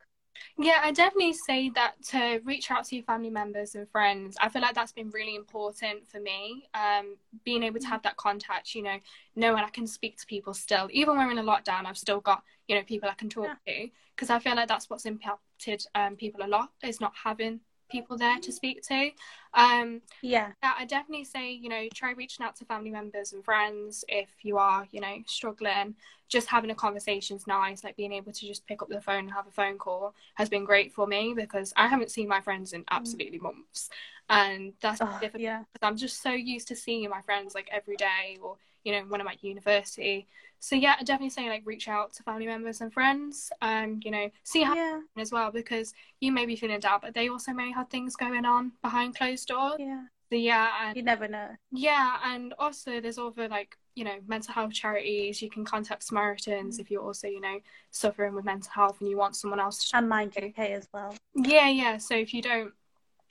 Yeah, 0.58 0.78
I 0.82 0.90
definitely 0.92 1.34
say 1.34 1.70
that 1.70 2.02
to 2.10 2.40
reach 2.44 2.70
out 2.70 2.84
to 2.86 2.96
your 2.96 3.04
family 3.04 3.30
members 3.30 3.74
and 3.74 3.88
friends. 3.88 4.36
I 4.40 4.48
feel 4.48 4.62
like 4.62 4.74
that's 4.74 4.92
been 4.92 5.10
really 5.10 5.34
important 5.34 6.08
for 6.08 6.20
me. 6.20 6.68
Um, 6.74 7.16
being 7.44 7.62
able 7.62 7.80
to 7.80 7.86
have 7.86 8.02
that 8.02 8.16
contact, 8.16 8.74
you 8.74 8.82
know, 8.82 8.98
knowing 9.34 9.62
I 9.62 9.70
can 9.70 9.86
speak 9.86 10.18
to 10.18 10.26
people 10.26 10.54
still, 10.54 10.88
even 10.90 11.16
when 11.16 11.26
we're 11.26 11.32
in 11.32 11.38
a 11.38 11.42
lockdown, 11.42 11.86
I've 11.86 11.98
still 11.98 12.20
got, 12.20 12.42
you 12.68 12.76
know, 12.76 12.82
people 12.82 13.08
I 13.08 13.14
can 13.14 13.28
talk 13.28 13.48
yeah. 13.66 13.74
to. 13.74 13.88
Because 14.14 14.30
I 14.30 14.38
feel 14.38 14.56
like 14.56 14.68
that's 14.68 14.88
what's 14.88 15.04
impacted 15.04 15.84
um, 15.94 16.16
people 16.16 16.40
a 16.42 16.48
lot 16.48 16.70
is 16.82 17.00
not 17.00 17.12
having 17.22 17.60
people 17.88 18.16
there 18.16 18.38
to 18.40 18.52
speak 18.52 18.82
to. 18.88 19.10
Um, 19.54 20.02
yeah. 20.22 20.52
I 20.62 20.84
definitely 20.84 21.24
say, 21.24 21.52
you 21.52 21.68
know, 21.68 21.86
try 21.94 22.12
reaching 22.12 22.44
out 22.44 22.56
to 22.56 22.64
family 22.64 22.90
members 22.90 23.32
and 23.32 23.44
friends 23.44 24.04
if 24.08 24.28
you 24.42 24.58
are, 24.58 24.86
you 24.90 25.00
know, 25.00 25.16
struggling. 25.26 25.94
Just 26.28 26.48
having 26.48 26.70
a 26.70 26.74
conversation 26.74 27.36
is 27.36 27.46
nice. 27.46 27.84
Like 27.84 27.96
being 27.96 28.12
able 28.12 28.32
to 28.32 28.46
just 28.46 28.66
pick 28.66 28.82
up 28.82 28.88
the 28.88 29.00
phone 29.00 29.20
and 29.20 29.32
have 29.32 29.46
a 29.46 29.52
phone 29.52 29.78
call 29.78 30.14
has 30.34 30.48
been 30.48 30.64
great 30.64 30.92
for 30.92 31.06
me 31.06 31.34
because 31.34 31.72
I 31.76 31.86
haven't 31.86 32.10
seen 32.10 32.28
my 32.28 32.40
friends 32.40 32.72
in 32.72 32.84
absolutely 32.90 33.38
months. 33.38 33.90
And 34.28 34.72
that's 34.80 35.00
oh, 35.00 35.18
difficult 35.20 35.42
yeah. 35.42 35.62
I'm 35.82 35.96
just 35.96 36.20
so 36.22 36.30
used 36.30 36.68
to 36.68 36.76
seeing 36.76 37.08
my 37.08 37.20
friends 37.22 37.54
like 37.54 37.68
every 37.70 37.96
day 37.96 38.38
or, 38.42 38.56
you 38.82 38.92
know, 38.92 39.04
when 39.08 39.20
I'm 39.20 39.28
at 39.28 39.44
university 39.44 40.26
so 40.60 40.76
yeah, 40.76 40.96
definitely 40.98 41.30
say 41.30 41.48
like 41.48 41.62
reach 41.64 41.88
out 41.88 42.12
to 42.14 42.22
family 42.22 42.46
members 42.46 42.80
and 42.80 42.92
friends. 42.92 43.50
Um, 43.62 44.00
you 44.04 44.10
know, 44.10 44.30
see 44.42 44.62
how 44.62 44.74
yeah. 44.74 45.00
as 45.18 45.32
well 45.32 45.50
because 45.50 45.94
you 46.20 46.32
may 46.32 46.46
be 46.46 46.56
feeling 46.56 46.80
down, 46.80 47.00
but 47.02 47.14
they 47.14 47.28
also 47.28 47.52
may 47.52 47.72
have 47.72 47.88
things 47.88 48.16
going 48.16 48.44
on 48.44 48.72
behind 48.82 49.16
closed 49.16 49.48
doors. 49.48 49.76
Yeah. 49.78 50.02
So 50.30 50.36
yeah, 50.36 50.70
and 50.82 50.96
you 50.96 51.02
never 51.02 51.28
know. 51.28 51.50
Yeah, 51.70 52.16
and 52.24 52.52
also 52.58 53.00
there's 53.00 53.18
other 53.18 53.48
like 53.48 53.76
you 53.94 54.04
know 54.04 54.16
mental 54.26 54.54
health 54.54 54.72
charities. 54.72 55.40
You 55.40 55.48
can 55.48 55.64
contact 55.64 56.02
Samaritans 56.02 56.78
mm. 56.78 56.80
if 56.80 56.90
you're 56.90 57.02
also 57.02 57.28
you 57.28 57.40
know 57.40 57.60
suffering 57.92 58.34
with 58.34 58.44
mental 58.44 58.70
health 58.74 59.00
and 59.00 59.08
you 59.08 59.16
want 59.16 59.36
someone 59.36 59.60
else 59.60 59.88
to. 59.90 59.96
And 59.96 60.08
Mind 60.08 60.36
UK 60.36 60.58
as 60.70 60.88
well. 60.92 61.14
Yeah, 61.34 61.68
yeah. 61.68 61.98
So 61.98 62.16
if 62.16 62.34
you 62.34 62.42
don't 62.42 62.72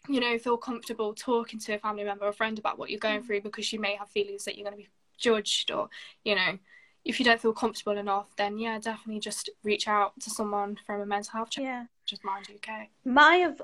you 0.07 0.19
know 0.19 0.37
feel 0.37 0.57
comfortable 0.57 1.13
talking 1.13 1.59
to 1.59 1.73
a 1.73 1.79
family 1.79 2.03
member 2.03 2.25
or 2.25 2.31
friend 2.31 2.59
about 2.59 2.77
what 2.77 2.89
you're 2.89 2.99
going 2.99 3.21
mm. 3.21 3.25
through 3.25 3.41
because 3.41 3.73
you 3.73 3.79
may 3.79 3.95
have 3.95 4.09
feelings 4.09 4.45
that 4.45 4.55
you're 4.55 4.63
going 4.63 4.77
to 4.77 4.83
be 4.83 4.89
judged 5.17 5.71
or 5.71 5.89
you 6.23 6.35
know 6.35 6.57
if 7.05 7.19
you 7.19 7.25
don't 7.25 7.39
feel 7.39 7.53
comfortable 7.53 7.97
enough, 7.97 8.35
then 8.35 8.57
yeah, 8.57 8.79
definitely 8.79 9.19
just 9.19 9.49
reach 9.63 9.87
out 9.87 10.19
to 10.21 10.29
someone 10.29 10.77
from 10.85 11.01
a 11.01 11.05
mental 11.05 11.31
health 11.31 11.51
check. 11.51 11.63
Yeah. 11.63 11.85
Just 12.05 12.23
Mind 12.25 12.47
UK. 12.53 12.89
My 13.05 13.37
of 13.37 13.61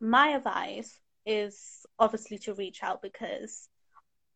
my 0.00 0.28
advice 0.28 1.00
is 1.26 1.84
obviously 1.98 2.38
to 2.38 2.54
reach 2.54 2.82
out 2.82 3.02
because 3.02 3.68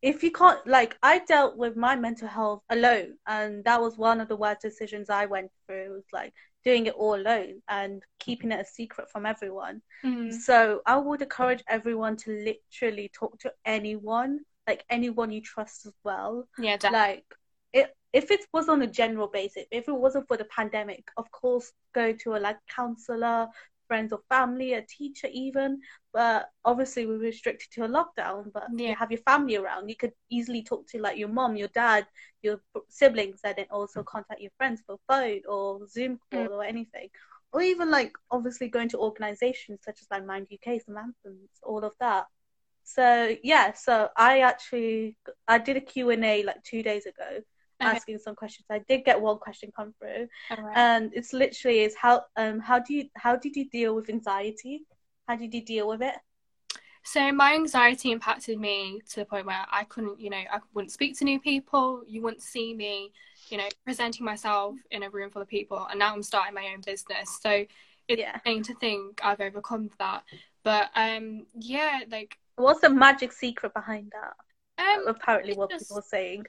if 0.01 0.23
you 0.23 0.31
can't 0.31 0.65
like 0.65 0.97
I 1.03 1.19
dealt 1.19 1.57
with 1.57 1.75
my 1.75 1.95
mental 1.95 2.27
health 2.27 2.63
alone 2.69 3.17
and 3.27 3.63
that 3.65 3.81
was 3.81 3.97
one 3.97 4.21
of 4.21 4.27
the 4.27 4.35
worst 4.35 4.61
decisions 4.61 5.09
I 5.09 5.25
went 5.25 5.51
through 5.67 5.85
it 5.85 5.91
was 5.91 6.05
like 6.13 6.33
doing 6.63 6.85
it 6.85 6.93
all 6.93 7.15
alone 7.15 7.61
and 7.67 8.03
keeping 8.19 8.51
it 8.51 8.59
a 8.59 8.65
secret 8.65 9.09
from 9.09 9.25
everyone. 9.25 9.81
Mm. 10.03 10.33
So 10.33 10.81
I 10.85 10.97
would 10.97 11.21
encourage 11.21 11.63
everyone 11.69 12.17
to 12.17 12.31
literally 12.31 13.09
talk 13.13 13.39
to 13.39 13.53
anyone, 13.65 14.39
like 14.67 14.83
anyone 14.89 15.31
you 15.31 15.41
trust 15.41 15.85
as 15.85 15.93
well. 16.03 16.47
Yeah, 16.57 16.77
definitely. 16.77 16.99
Like 16.99 17.25
it 17.71 17.95
if 18.13 18.31
it 18.31 18.45
was 18.53 18.69
on 18.69 18.81
a 18.81 18.87
general 18.87 19.27
basis, 19.27 19.65
if 19.71 19.87
it 19.87 19.95
wasn't 19.95 20.27
for 20.27 20.37
the 20.37 20.45
pandemic, 20.45 21.07
of 21.17 21.31
course, 21.31 21.71
go 21.93 22.11
to 22.13 22.35
a 22.35 22.39
like 22.39 22.57
counselor, 22.73 23.47
friends 23.89 24.13
or 24.13 24.21
family, 24.29 24.73
a 24.73 24.81
teacher 24.81 25.27
even. 25.31 25.81
But 26.13 26.49
obviously, 26.63 27.05
we're 27.05 27.19
restricted 27.19 27.69
to 27.73 27.83
a 27.83 27.89
lockdown. 27.89 28.53
But 28.53 28.67
yeah. 28.75 28.89
you 28.89 28.95
have 28.95 29.11
your 29.11 29.21
family 29.21 29.57
around, 29.57 29.89
you 29.89 29.95
could 29.95 30.13
easily 30.29 30.63
talk 30.63 30.87
to 30.89 31.01
like 31.01 31.17
your 31.17 31.27
mom, 31.27 31.57
your 31.57 31.67
dad, 31.69 32.07
your 32.41 32.61
siblings, 32.87 33.41
and 33.43 33.55
then 33.57 33.65
also 33.69 34.01
contact 34.03 34.41
your 34.41 34.51
friends 34.57 34.81
for 34.85 34.97
phone 35.07 35.41
or 35.47 35.85
Zoom 35.87 36.19
call 36.31 36.47
mm. 36.47 36.51
or 36.51 36.63
anything. 36.63 37.09
Or 37.51 37.61
even 37.61 37.89
like 37.89 38.13
obviously 38.31 38.69
going 38.69 38.89
to 38.89 38.99
organizations 38.99 39.79
such 39.83 40.01
as 40.01 40.07
like 40.11 40.25
Mind 40.25 40.47
UK, 40.53 40.81
Samaritans, 40.81 41.49
all 41.63 41.83
of 41.83 41.93
that. 41.99 42.27
So 42.83 43.35
yeah, 43.43 43.73
so 43.73 44.09
I 44.15 44.39
actually 44.41 45.17
I 45.47 45.57
did 45.57 45.77
a 45.77 45.81
Q 45.81 46.11
and 46.11 46.23
A 46.23 46.43
like 46.43 46.63
two 46.63 46.81
days 46.81 47.05
ago. 47.05 47.41
Asking 47.79 48.19
some 48.19 48.35
questions. 48.35 48.65
I 48.69 48.79
did 48.79 49.05
get 49.05 49.21
one 49.21 49.37
question 49.37 49.71
come 49.75 49.93
through, 49.99 50.27
right. 50.49 50.73
and 50.75 51.11
it's 51.13 51.33
literally 51.33 51.81
is 51.81 51.95
how 51.95 52.25
um 52.35 52.59
how 52.59 52.79
do 52.79 52.93
you 52.93 53.09
how 53.15 53.35
did 53.35 53.55
you 53.55 53.69
deal 53.69 53.95
with 53.95 54.09
anxiety? 54.09 54.85
How 55.27 55.35
did 55.35 55.53
you 55.53 55.63
deal 55.63 55.87
with 55.87 56.01
it? 56.01 56.15
So 57.03 57.31
my 57.31 57.53
anxiety 57.53 58.11
impacted 58.11 58.59
me 58.59 58.99
to 59.09 59.15
the 59.17 59.25
point 59.25 59.45
where 59.45 59.65
I 59.71 59.85
couldn't, 59.85 60.19
you 60.19 60.29
know, 60.29 60.37
I 60.37 60.59
wouldn't 60.73 60.91
speak 60.91 61.17
to 61.19 61.25
new 61.25 61.39
people. 61.39 62.03
You 62.05 62.21
wouldn't 62.21 62.43
see 62.43 62.73
me, 62.73 63.11
you 63.49 63.57
know, 63.57 63.67
presenting 63.85 64.25
myself 64.25 64.75
in 64.91 65.03
a 65.03 65.09
room 65.09 65.29
full 65.29 65.41
of 65.41 65.47
people. 65.47 65.87
And 65.89 65.97
now 65.97 66.13
I'm 66.13 66.23
starting 66.23 66.53
my 66.53 66.69
own 66.73 66.81
business, 66.81 67.39
so 67.41 67.65
it's 68.07 68.19
yeah. 68.19 68.33
insane 68.45 68.63
to 68.63 68.75
think 68.75 69.21
I've 69.23 69.39
overcome 69.39 69.89
that. 69.99 70.23
But 70.63 70.89
um, 70.95 71.45
yeah, 71.53 72.01
like, 72.11 72.37
what's 72.55 72.81
the 72.81 72.89
magic 72.89 73.31
secret 73.31 73.73
behind 73.73 74.11
that? 74.11 74.33
Um, 74.83 75.07
apparently, 75.07 75.53
what 75.53 75.69
just, 75.69 75.85
people 75.85 75.99
are 75.99 76.03
saying. 76.03 76.45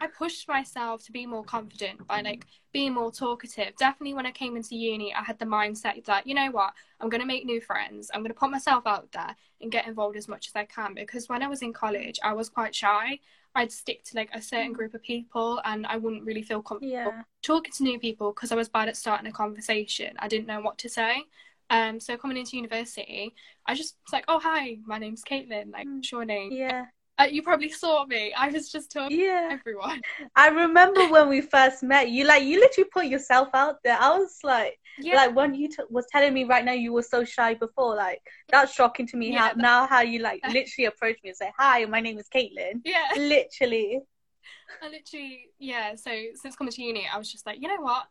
I 0.00 0.06
pushed 0.06 0.48
myself 0.48 1.04
to 1.04 1.12
be 1.12 1.26
more 1.26 1.44
confident 1.44 2.06
by 2.06 2.20
like 2.20 2.46
being 2.72 2.94
more 2.94 3.10
talkative. 3.10 3.76
Definitely 3.76 4.14
when 4.14 4.26
I 4.26 4.30
came 4.30 4.56
into 4.56 4.76
uni, 4.76 5.14
I 5.14 5.22
had 5.22 5.38
the 5.38 5.44
mindset 5.44 6.04
that, 6.04 6.26
you 6.26 6.34
know 6.34 6.50
what, 6.50 6.72
I'm 7.00 7.08
going 7.08 7.20
to 7.20 7.26
make 7.26 7.44
new 7.44 7.60
friends. 7.60 8.10
I'm 8.12 8.20
going 8.20 8.32
to 8.32 8.38
put 8.38 8.50
myself 8.50 8.86
out 8.86 9.10
there 9.12 9.36
and 9.60 9.70
get 9.70 9.86
involved 9.86 10.16
as 10.16 10.28
much 10.28 10.48
as 10.48 10.56
I 10.56 10.64
can. 10.64 10.94
Because 10.94 11.28
when 11.28 11.42
I 11.42 11.48
was 11.48 11.62
in 11.62 11.72
college, 11.72 12.18
I 12.22 12.32
was 12.32 12.48
quite 12.48 12.74
shy. 12.74 13.18
I'd 13.54 13.70
stick 13.70 14.02
to 14.04 14.16
like 14.16 14.30
a 14.32 14.40
certain 14.40 14.72
group 14.72 14.94
of 14.94 15.02
people 15.02 15.60
and 15.64 15.86
I 15.86 15.98
wouldn't 15.98 16.24
really 16.24 16.42
feel 16.42 16.62
comfortable 16.62 16.92
yeah. 16.92 17.22
talking 17.42 17.72
to 17.72 17.82
new 17.82 17.98
people 17.98 18.32
because 18.32 18.50
I 18.50 18.54
was 18.54 18.70
bad 18.70 18.88
at 18.88 18.96
starting 18.96 19.26
a 19.26 19.32
conversation. 19.32 20.14
I 20.18 20.28
didn't 20.28 20.46
know 20.46 20.60
what 20.60 20.78
to 20.78 20.88
say. 20.88 21.24
Um, 21.68 22.00
so 22.00 22.16
coming 22.16 22.38
into 22.38 22.56
university, 22.56 23.34
I 23.66 23.74
just 23.74 23.96
was 24.06 24.12
like, 24.12 24.24
oh 24.28 24.38
hi, 24.38 24.78
my 24.86 24.98
name's 24.98 25.22
Caitlin, 25.22 25.70
like 25.70 25.86
mm. 25.86 26.26
name. 26.26 26.52
Yeah 26.52 26.86
Uh, 27.18 27.24
you 27.24 27.42
probably 27.42 27.68
saw 27.68 28.04
me. 28.06 28.32
I 28.32 28.48
was 28.48 28.70
just 28.70 28.90
talking 28.90 29.20
Yeah. 29.20 29.48
to 29.48 29.52
everyone. 29.54 30.00
I 30.34 30.48
remember 30.48 31.06
when 31.08 31.28
we 31.28 31.40
first 31.42 31.82
met. 31.82 32.08
You 32.08 32.24
like 32.24 32.42
you 32.44 32.58
literally 32.58 32.88
put 32.92 33.06
yourself 33.06 33.48
out 33.54 33.76
there. 33.84 33.98
I 34.00 34.16
was 34.18 34.38
like, 34.42 34.78
Yeah. 34.98 35.16
like 35.16 35.36
when 35.36 35.54
you 35.54 35.68
t- 35.68 35.82
was 35.90 36.06
telling 36.10 36.32
me 36.32 36.44
right 36.44 36.64
now 36.64 36.72
you 36.72 36.92
were 36.92 37.02
so 37.02 37.22
shy 37.24 37.54
before. 37.54 37.94
Like 37.96 38.22
that's 38.48 38.72
shocking 38.72 39.06
to 39.08 39.16
me. 39.16 39.32
Yeah, 39.32 39.38
how 39.40 39.48
that- 39.48 39.56
now 39.58 39.86
how 39.86 40.00
you 40.00 40.20
like 40.20 40.40
literally 40.48 40.86
approach 40.86 41.16
me 41.22 41.30
and 41.30 41.36
say, 41.36 41.52
"Hi, 41.58 41.84
my 41.84 42.00
name 42.00 42.18
is 42.18 42.28
Caitlin." 42.34 42.80
yeah. 42.84 43.08
Literally. 43.16 44.00
I 44.82 44.88
literally, 44.88 45.50
yeah. 45.58 45.94
So 45.96 46.10
since 46.34 46.56
coming 46.56 46.72
to 46.72 46.82
uni, 46.82 47.06
I 47.12 47.18
was 47.18 47.30
just 47.30 47.44
like, 47.46 47.58
you 47.60 47.68
know 47.68 47.82
what? 47.82 48.06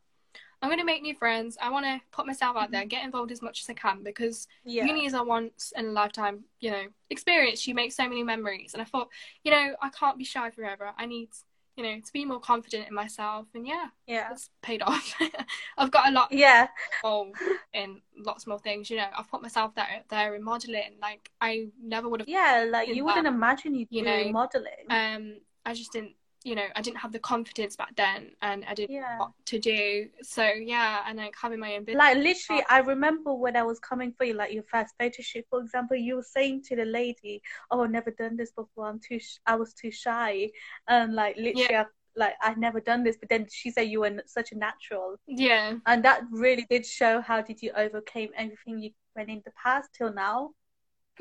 I'm 0.62 0.70
going 0.70 0.80
to 0.80 0.86
make 0.86 1.02
new 1.02 1.16
friends. 1.16 1.58
I 1.62 1.70
want 1.70 1.86
to 1.86 2.00
put 2.12 2.28
myself 2.28 2.56
out 2.56 2.72
there, 2.72 2.86
get 2.86 3.04
involved 3.04 3.32
as 3.32 3.42
much 3.42 3.62
as 3.62 3.70
I 3.70 3.74
can 3.74 4.04
because 4.04 4.48
Yeah. 4.64 4.86
uni 4.86 5.06
is 5.06 5.14
a 5.14 5.24
once 5.24 5.74
in 5.76 5.86
a 5.88 5.92
lifetime, 5.92 6.46
you 6.60 6.72
know, 6.72 6.84
experience. 7.10 7.66
You 7.68 7.74
make 7.74 7.92
so 7.92 8.04
many 8.08 8.24
memories. 8.24 8.74
And 8.74 8.82
I 8.82 8.86
thought, 8.86 9.10
you 9.44 9.52
know, 9.52 9.76
I 9.82 9.90
can't 9.90 10.18
be 10.18 10.24
shy 10.24 10.52
forever. 10.52 10.92
I 10.98 11.08
need, 11.08 11.30
you 11.76 11.84
know, 11.84 12.00
to 12.00 12.14
be 12.14 12.26
more 12.26 12.40
confident 12.40 12.88
in 12.88 12.94
myself. 12.94 13.48
And 13.56 13.66
yeah, 13.66 13.88
Yeah. 14.06 14.32
it's 14.32 14.52
paid 14.62 14.84
off. 14.84 15.16
I've 15.78 15.90
got 15.92 16.10
a 16.10 16.12
lot 16.12 16.32
Yeah. 16.32 16.68
involved 17.04 17.38
in 17.74 18.02
lots 18.16 18.46
more 18.46 18.60
things. 18.60 18.90
You 18.92 18.98
know, 18.98 19.08
I've 19.18 19.30
put 19.32 19.42
myself 19.42 19.74
there, 19.74 20.04
there 20.10 20.36
in 20.36 20.44
modelling. 20.44 20.98
Like, 21.02 21.32
I 21.42 21.70
never 21.82 22.08
would 22.08 22.22
have, 22.22 22.30
Yeah. 22.30 22.68
Like 22.70 22.88
you 22.88 23.04
wouldn't 23.04 23.26
imagine 23.26 23.74
you, 23.74 23.88
You 23.90 24.04
doing 24.04 24.28
know, 24.28 24.32
modeling. 24.34 24.86
um, 24.92 25.40
I 25.66 25.74
just 25.74 25.92
didn't, 25.92 26.14
you 26.44 26.56
know, 26.56 26.66
I 26.76 26.82
didn't 26.82 26.98
have 26.98 27.12
the 27.12 27.20
confidence 27.20 27.76
back 27.76 27.96
then 27.96 28.32
and 28.42 28.66
I 28.68 28.74
didn't 28.74 28.96
know 28.96 29.16
what 29.18 29.32
to 29.46 29.60
do. 29.60 30.08
So 30.24 30.44
yeah, 30.44 31.02
and 31.08 31.18
like 31.18 31.36
having 31.40 31.60
my 31.60 31.76
own 31.76 31.84
business. 31.84 32.00
Like 32.00 32.18
literally, 32.18 32.64
I 32.68 32.80
remember 32.80 33.34
when 33.34 33.56
I 33.56 33.64
was 33.64 33.80
coming 33.80 34.12
for 34.18 34.24
you, 34.26 34.34
like 34.34 34.52
your 34.52 34.64
first 34.64 34.96
photo 35.00 35.22
shoot, 35.22 35.46
for 35.50 35.60
example, 35.60 35.98
you 35.98 36.16
were 36.16 36.24
saying 36.24 36.64
to 36.64 36.76
the 36.76 36.86
lady, 36.86 37.42
"Oh, 37.70 37.84
I've 37.84 37.92
never 37.92 38.12
done 38.12 38.38
this 38.38 38.52
before. 38.52 38.88
I'm 38.88 39.00
too, 39.00 39.20
sh- 39.20 39.38
I 39.46 39.56
was 39.56 39.74
too 39.74 39.92
shy," 39.92 40.50
and 40.88 41.14
like 41.14 41.36
literally, 41.38 41.76
I, 41.76 41.86
like 42.16 42.34
I've 42.42 42.58
never 42.58 42.80
done 42.80 43.04
this. 43.04 43.18
But 43.18 43.30
then 43.30 43.46
she 43.52 43.70
said 43.70 43.84
you 43.84 44.00
were 44.02 44.24
such 44.26 44.52
a 44.52 44.58
natural, 44.58 45.18
Yeah. 45.28 45.76
and 45.86 46.04
that 46.06 46.24
really 46.32 46.66
did 46.70 46.86
show 46.88 47.22
how 47.22 47.42
did 47.42 47.62
you 47.62 47.72
overcame 47.76 48.30
everything 48.36 48.80
you 48.80 48.92
went 49.16 49.30
in 49.30 49.44
the 49.46 49.52
past 49.62 49.90
till 49.96 50.12
now. 50.12 50.52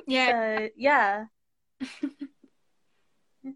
Yeah. 0.06 0.56
So 0.60 0.68
yeah, 0.76 1.24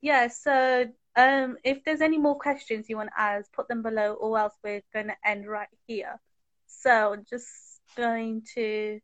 yeah. 0.00 0.28
So 0.28 0.86
um, 1.16 1.56
if 1.64 1.84
there's 1.84 2.00
any 2.00 2.18
more 2.18 2.38
questions 2.38 2.88
you 2.88 2.96
want 2.96 3.10
to 3.10 3.20
ask, 3.20 3.52
put 3.52 3.68
them 3.68 3.82
below, 3.82 4.14
or 4.14 4.38
else 4.38 4.54
we're 4.64 4.82
gonna 4.92 5.16
end 5.24 5.46
right 5.46 5.68
here. 5.86 6.20
So 6.66 7.16
just 7.28 7.80
going 7.96 8.42
to 8.54 8.98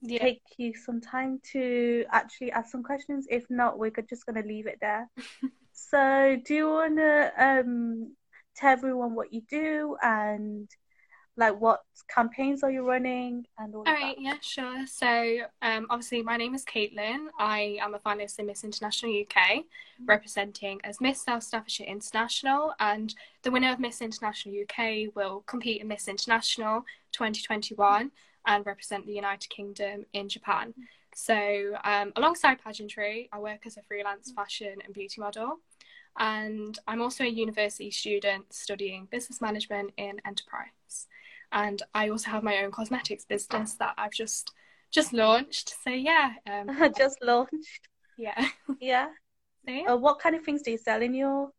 yeah. 0.00 0.20
take 0.20 0.42
you 0.56 0.74
some 0.74 1.00
time 1.00 1.40
to 1.52 2.04
actually 2.10 2.52
ask 2.52 2.70
some 2.70 2.82
questions. 2.82 3.26
If 3.30 3.44
not, 3.50 3.78
we're 3.78 3.92
just 4.08 4.26
gonna 4.26 4.42
leave 4.42 4.66
it 4.66 4.78
there. 4.80 5.08
so 5.72 6.36
do 6.44 6.54
you 6.54 6.68
wanna 6.68 7.30
um 7.38 8.16
tell 8.56 8.72
everyone 8.72 9.14
what 9.14 9.32
you 9.32 9.42
do 9.48 9.96
and 10.02 10.68
like 11.38 11.58
what 11.60 11.82
campaigns 12.12 12.62
are 12.64 12.70
you 12.70 12.86
running 12.86 13.46
and 13.58 13.74
all, 13.74 13.84
All 13.86 13.94
right, 13.94 14.16
that? 14.16 14.22
yeah, 14.22 14.34
sure. 14.40 14.86
So, 14.86 15.38
um, 15.62 15.86
obviously, 15.88 16.20
my 16.22 16.36
name 16.36 16.54
is 16.54 16.64
Caitlin. 16.64 17.26
I 17.38 17.78
am 17.80 17.94
a 17.94 17.98
finalist 18.00 18.40
in 18.40 18.46
Miss 18.46 18.64
International 18.64 19.22
UK, 19.22 19.64
representing 20.04 20.80
as 20.82 21.00
Miss 21.00 21.22
South 21.22 21.44
Staffordshire 21.44 21.86
International, 21.86 22.74
and 22.80 23.14
the 23.44 23.52
winner 23.52 23.72
of 23.72 23.78
Miss 23.78 24.02
International 24.02 24.54
UK 24.62 25.14
will 25.14 25.44
compete 25.46 25.80
in 25.80 25.88
Miss 25.88 26.08
International 26.08 26.84
2021 27.12 28.10
and 28.46 28.66
represent 28.66 29.06
the 29.06 29.12
United 29.12 29.48
Kingdom 29.48 30.04
in 30.12 30.28
Japan. 30.28 30.74
So, 31.14 31.74
um, 31.84 32.12
alongside 32.16 32.62
pageantry, 32.62 33.28
I 33.32 33.38
work 33.38 33.64
as 33.64 33.76
a 33.76 33.82
freelance 33.82 34.32
fashion 34.32 34.74
and 34.84 34.92
beauty 34.92 35.20
model, 35.20 35.60
and 36.18 36.76
I'm 36.88 37.00
also 37.00 37.22
a 37.22 37.28
university 37.28 37.92
student 37.92 38.52
studying 38.52 39.06
business 39.08 39.40
management 39.40 39.92
in 39.96 40.20
enterprise 40.26 41.06
and 41.52 41.82
I 41.94 42.08
also 42.10 42.30
have 42.30 42.42
my 42.42 42.58
own 42.62 42.70
cosmetics 42.70 43.24
business 43.24 43.74
that 43.74 43.94
I've 43.98 44.12
just 44.12 44.52
just 44.90 45.12
launched. 45.12 45.74
So 45.84 45.90
yeah, 45.90 46.32
um, 46.50 46.68
just 46.96 47.18
launched. 47.22 47.88
yeah. 48.16 48.48
Yeah. 48.80 49.08
So, 49.66 49.72
yeah. 49.74 49.92
Uh, 49.92 49.96
what 49.96 50.18
kind 50.18 50.34
of 50.34 50.42
things 50.44 50.62
do 50.62 50.70
you 50.70 50.78
sell 50.78 51.02
in 51.02 51.12
your 51.14 51.50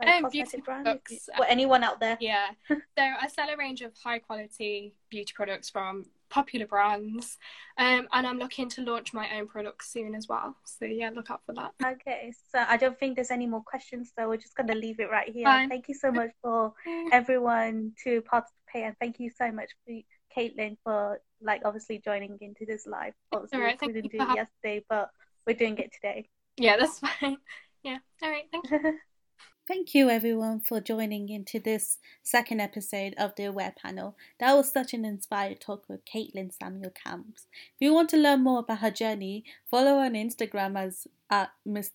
like, 0.00 0.08
Um, 0.24 0.30
beauty 0.30 0.60
brand? 0.62 0.84
products. 0.84 1.28
For 1.36 1.44
anyone 1.44 1.84
out 1.84 2.00
there? 2.00 2.16
yeah. 2.20 2.46
So 2.70 3.04
I 3.20 3.28
sell 3.28 3.48
a 3.50 3.56
range 3.56 3.82
of 3.82 3.92
high 4.02 4.18
quality 4.18 4.94
beauty 5.10 5.32
products 5.34 5.68
from 5.70 6.04
popular 6.30 6.66
brands, 6.66 7.36
um, 7.76 8.06
and 8.12 8.26
I'm 8.26 8.38
looking 8.38 8.68
to 8.70 8.82
launch 8.82 9.12
my 9.12 9.26
own 9.36 9.46
products 9.48 9.90
soon 9.92 10.14
as 10.14 10.28
well. 10.28 10.54
So 10.64 10.84
yeah, 10.84 11.10
look 11.10 11.30
out 11.30 11.42
for 11.44 11.54
that. 11.54 11.72
Okay, 11.84 12.32
so 12.52 12.64
I 12.68 12.76
don't 12.76 12.98
think 12.98 13.16
there's 13.16 13.30
any 13.32 13.46
more 13.46 13.62
questions, 13.62 14.12
so 14.16 14.28
we're 14.28 14.36
just 14.36 14.54
gonna 14.56 14.74
leave 14.76 15.00
it 15.00 15.10
right 15.10 15.28
here. 15.28 15.44
Fine. 15.44 15.68
Thank 15.68 15.88
you 15.88 15.94
so 15.94 16.10
much 16.12 16.30
for 16.42 16.72
everyone 17.10 17.92
to 18.04 18.22
participate, 18.22 18.59
and 18.74 18.96
thank 19.00 19.18
you 19.20 19.30
so 19.30 19.50
much 19.52 19.70
for 19.86 19.92
Caitlin 20.36 20.76
for 20.84 21.20
like 21.42 21.62
obviously 21.64 22.00
joining 22.04 22.38
into 22.40 22.64
this 22.66 22.86
live. 22.86 23.14
Obviously, 23.32 23.58
Alright, 23.58 23.74
we 23.74 23.78
thank 23.78 23.92
couldn't 23.94 24.10
do 24.12 24.16
it 24.16 24.20
having- 24.20 24.36
yesterday, 24.36 24.84
but 24.88 25.10
we're 25.46 25.56
doing 25.56 25.78
it 25.78 25.92
today. 25.92 26.28
Yeah, 26.56 26.76
that's 26.78 26.98
fine. 27.20 27.38
Yeah. 27.82 27.98
All 28.22 28.30
right. 28.30 28.44
Thank 28.52 28.70
you. 28.70 28.98
Thank 29.68 29.94
you, 29.94 30.10
everyone, 30.10 30.60
for 30.60 30.80
joining 30.80 31.28
into 31.28 31.60
this 31.60 31.98
second 32.24 32.60
episode 32.60 33.14
of 33.16 33.32
the 33.36 33.44
Aware 33.44 33.72
Panel. 33.80 34.16
That 34.40 34.54
was 34.54 34.72
such 34.72 34.92
an 34.94 35.04
inspired 35.04 35.60
talk 35.60 35.84
with 35.88 36.00
Caitlin 36.04 36.52
Samuel 36.52 36.90
Camps. 36.90 37.46
If 37.74 37.76
you 37.78 37.94
want 37.94 38.08
to 38.10 38.16
learn 38.16 38.42
more 38.42 38.60
about 38.60 38.78
her 38.78 38.90
journey, 38.90 39.44
follow 39.70 39.98
her 39.98 40.06
on 40.06 40.14
Instagram 40.14 40.76
as 40.76 41.06
at 41.30 41.50
Miss 41.64 41.92